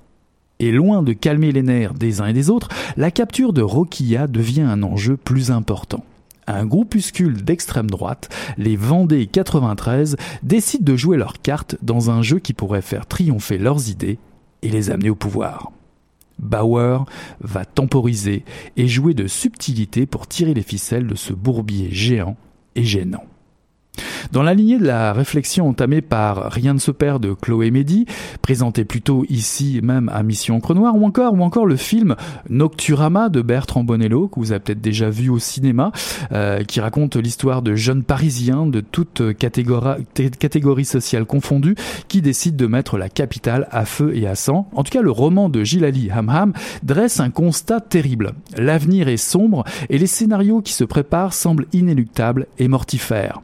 [0.58, 4.26] Et loin de calmer les nerfs des uns et des autres, la capture de Roquilla
[4.26, 6.04] devient un enjeu plus important.
[6.46, 12.38] Un groupuscule d'extrême droite, les Vendée 93, décident de jouer leurs cartes dans un jeu
[12.38, 14.18] qui pourrait faire triompher leurs idées
[14.62, 15.72] et les amener au pouvoir.
[16.38, 17.04] Bauer
[17.40, 18.44] va temporiser
[18.76, 22.36] et jouer de subtilité pour tirer les ficelles de ce bourbier géant
[22.74, 23.24] et gênant.
[24.32, 28.06] Dans la lignée de la réflexion entamée par Rien ne se perd de Chloé Mehdi,
[28.42, 32.16] présenté plutôt ici même à Mission Crenoir, ou encore, ou encore le film
[32.48, 35.92] Nocturama de Bertrand Bonello, que vous avez peut-être déjà vu au cinéma,
[36.32, 41.76] euh, qui raconte l'histoire de jeunes parisiens de toutes catégories sociales confondues
[42.08, 44.68] qui décident de mettre la capitale à feu et à sang.
[44.74, 46.52] En tout cas, le roman de Gilali Hamham
[46.82, 48.32] dresse un constat terrible.
[48.56, 53.40] L'avenir est sombre et les scénarios qui se préparent semblent inéluctables et mortifères.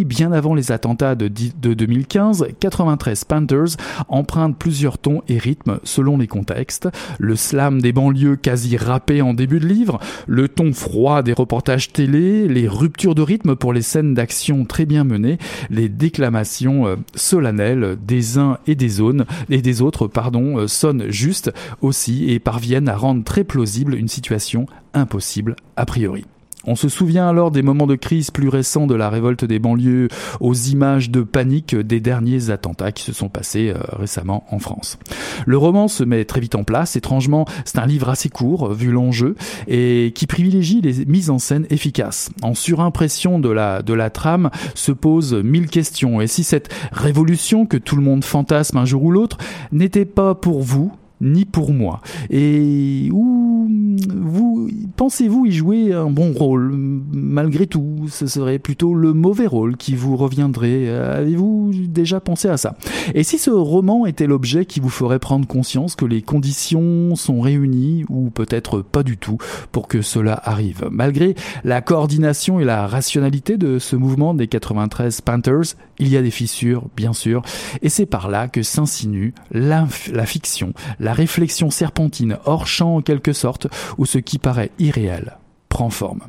[0.00, 3.76] Bien avant les attentats de, 2015, 93 Panthers
[4.08, 6.88] emprunte plusieurs tons et rythmes selon les contextes.
[7.18, 11.92] Le slam des banlieues quasi rappé en début de livre, le ton froid des reportages
[11.92, 15.38] télé, les ruptures de rythme pour les scènes d'action très bien menées,
[15.70, 21.10] les déclamations euh, solennelles des uns et des zones et des autres, pardon, euh, sonnent
[21.10, 26.24] juste aussi et parviennent à rendre très plausible une situation impossible a priori.
[26.66, 30.08] On se souvient alors des moments de crise plus récents de la révolte des banlieues
[30.40, 34.98] aux images de panique des derniers attentats qui se sont passés euh, récemment en France.
[35.46, 36.96] Le roman se met très vite en place.
[36.96, 39.34] Étrangement, c'est un livre assez court, vu l'enjeu,
[39.66, 42.30] et qui privilégie les mises en scène efficaces.
[42.42, 46.20] En surimpression de la, de la trame se posent mille questions.
[46.20, 49.38] Et si cette révolution que tout le monde fantasme un jour ou l'autre
[49.72, 50.92] n'était pas pour vous,
[51.22, 52.00] ni pour moi.
[52.28, 53.68] Et où
[54.14, 56.72] vous pensez-vous y jouer un bon rôle?
[57.12, 60.88] Malgré tout, ce serait plutôt le mauvais rôle qui vous reviendrait.
[60.88, 62.76] Avez-vous déjà pensé à ça?
[63.14, 67.40] Et si ce roman était l'objet qui vous ferait prendre conscience que les conditions sont
[67.40, 69.38] réunies, ou peut-être pas du tout,
[69.70, 70.88] pour que cela arrive?
[70.90, 76.22] Malgré la coordination et la rationalité de ce mouvement des 93 Panthers, il y a
[76.22, 77.42] des fissures, bien sûr,
[77.80, 83.02] et c'est par là que s'insinue la, la fiction, la réflexion serpentine hors champ en
[83.02, 83.66] quelque sorte,
[83.98, 85.38] où ce qui paraît irréel
[85.68, 86.22] prend forme.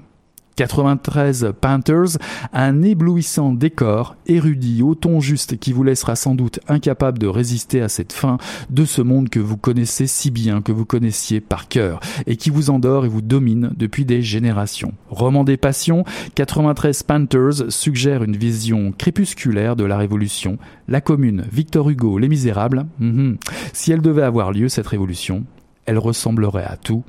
[0.55, 2.17] 93 Panthers,
[2.53, 7.81] un éblouissant décor, érudit au ton juste qui vous laissera sans doute incapable de résister
[7.81, 8.37] à cette fin
[8.69, 12.49] de ce monde que vous connaissez si bien, que vous connaissiez par cœur, et qui
[12.49, 14.93] vous endort et vous domine depuis des générations.
[15.09, 16.03] Roman des passions,
[16.35, 22.85] 93 Panthers suggère une vision crépusculaire de la Révolution, la Commune, Victor Hugo, Les Misérables.
[22.99, 23.37] Mhm.
[23.73, 25.45] Si elle devait avoir lieu, cette révolution,
[25.85, 27.03] elle ressemblerait à tout,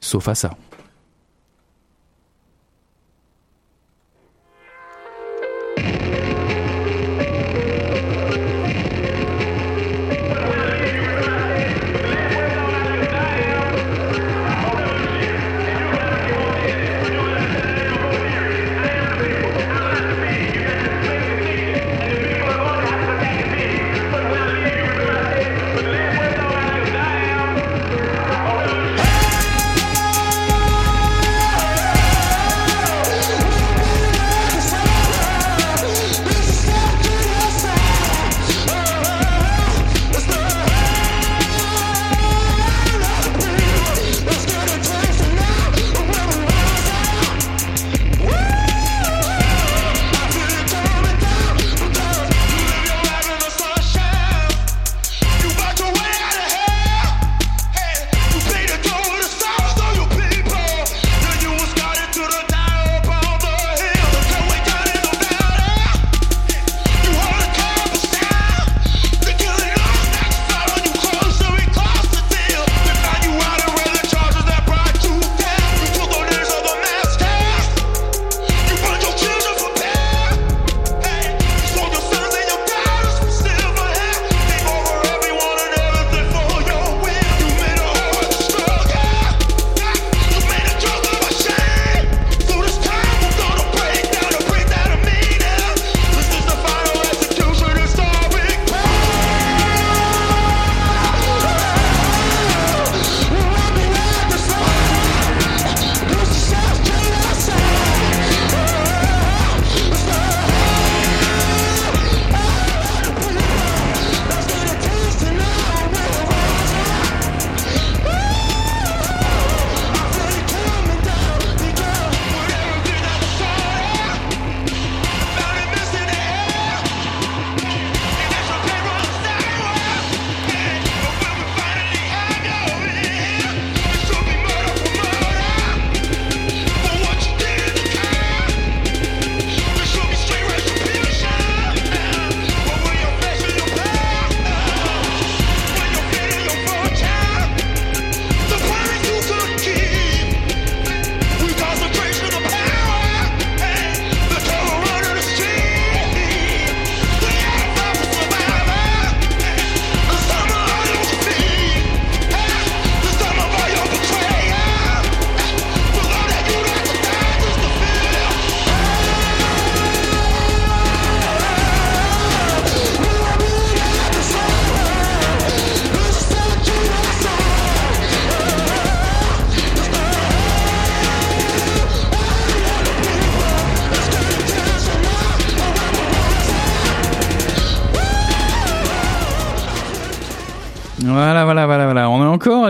[0.00, 0.56] sauf à ça.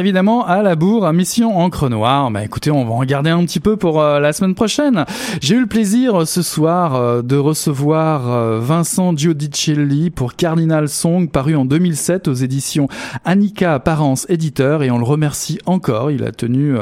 [0.07, 2.31] Évidemment à la bourre, à Mission Encre Noire.
[2.31, 5.05] Bah écoutez, on va en regarder un petit peu pour euh, la semaine prochaine.
[5.41, 11.29] J'ai eu le plaisir euh, ce soir euh, de recevoir Vincent Giudicelli pour Cardinal Song,
[11.29, 12.87] paru en 2007 aux éditions
[13.25, 16.13] Annika Apparence Éditeur, et on le remercie encore.
[16.13, 16.77] Il a tenu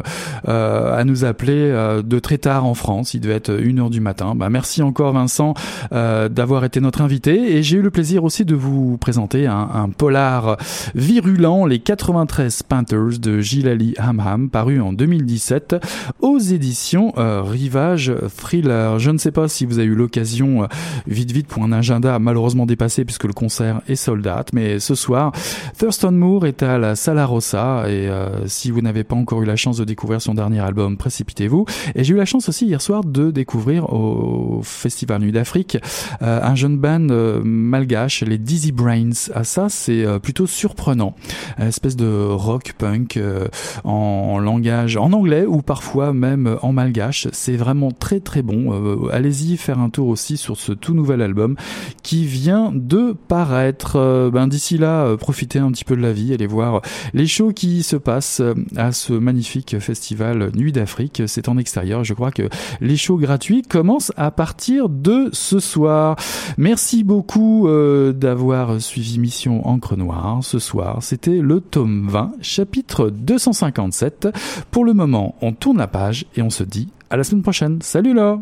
[0.47, 1.72] à nous appeler
[2.05, 3.14] de très tard en France.
[3.14, 4.35] Il devait être une heure du matin.
[4.35, 5.55] Bah merci encore Vincent
[5.91, 9.89] d'avoir été notre invité, et j'ai eu le plaisir aussi de vous présenter un, un
[9.89, 10.59] polar
[10.95, 12.64] virulent Les 93
[13.21, 15.77] De Gilali Hamham, paru en 2017
[16.21, 18.99] aux éditions euh, Rivage Thriller.
[18.99, 20.67] Je ne sais pas si vous avez eu l'occasion, euh,
[21.07, 24.95] vite vite pour un agenda malheureusement dépassé puisque le concert est sold out, mais ce
[24.95, 25.33] soir,
[25.79, 29.47] Thurston Moore est à la Sala Rossa et euh, si vous n'avez pas encore eu
[29.47, 31.67] la chance de découvrir son dernier album, précipitez-vous.
[31.95, 35.79] Et j'ai eu la chance aussi hier soir de découvrir au Festival Nuit d'Afrique
[36.21, 37.07] un jeune band
[37.45, 39.11] malgache, les Dizzy Brains.
[39.35, 41.15] Ah ça, c'est plutôt surprenant.
[41.59, 43.04] Espèce de rock punk
[43.85, 47.29] en langage, en anglais ou parfois même en malgache.
[47.33, 48.73] C'est vraiment très très bon.
[48.73, 51.57] Euh, allez-y faire un tour aussi sur ce tout nouvel album
[52.03, 53.97] qui vient de paraître.
[53.97, 56.81] Euh, ben, D'ici là, euh, profitez un petit peu de la vie, allez voir
[57.13, 58.43] les shows qui se passent
[58.77, 61.23] à ce magnifique festival Nuit d'Afrique.
[61.27, 62.05] C'est en extérieur.
[62.05, 62.49] Je crois que
[62.81, 66.17] les shows gratuits commencent à partir de ce soir.
[66.59, 67.69] Merci beaucoup
[68.15, 70.99] d'avoir suivi Mission Encre Noire ce soir.
[71.01, 74.28] C'était le tome 20, chapitre 257.
[74.70, 77.80] Pour le moment, on tourne la page et on se dit à la semaine prochaine.
[77.82, 78.38] Salut là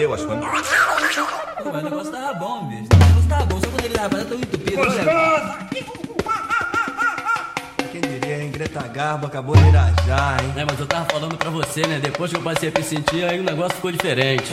[0.00, 0.44] fedeu as coisas.
[1.64, 2.88] Mas o negócio tava bom, bicho.
[2.92, 4.76] O negócio tava bom, só quando ele tava tão entupido.
[4.76, 5.70] Gostoso!
[7.92, 8.50] Quem diria, hein?
[8.50, 10.52] Greta Garbo acabou de irajar, hein?
[10.56, 12.00] É, mas eu tava falando pra você, né?
[12.00, 14.50] Depois que eu passei a me sentir, aí o negócio ficou diferente.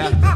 [0.00, 0.29] Yeah.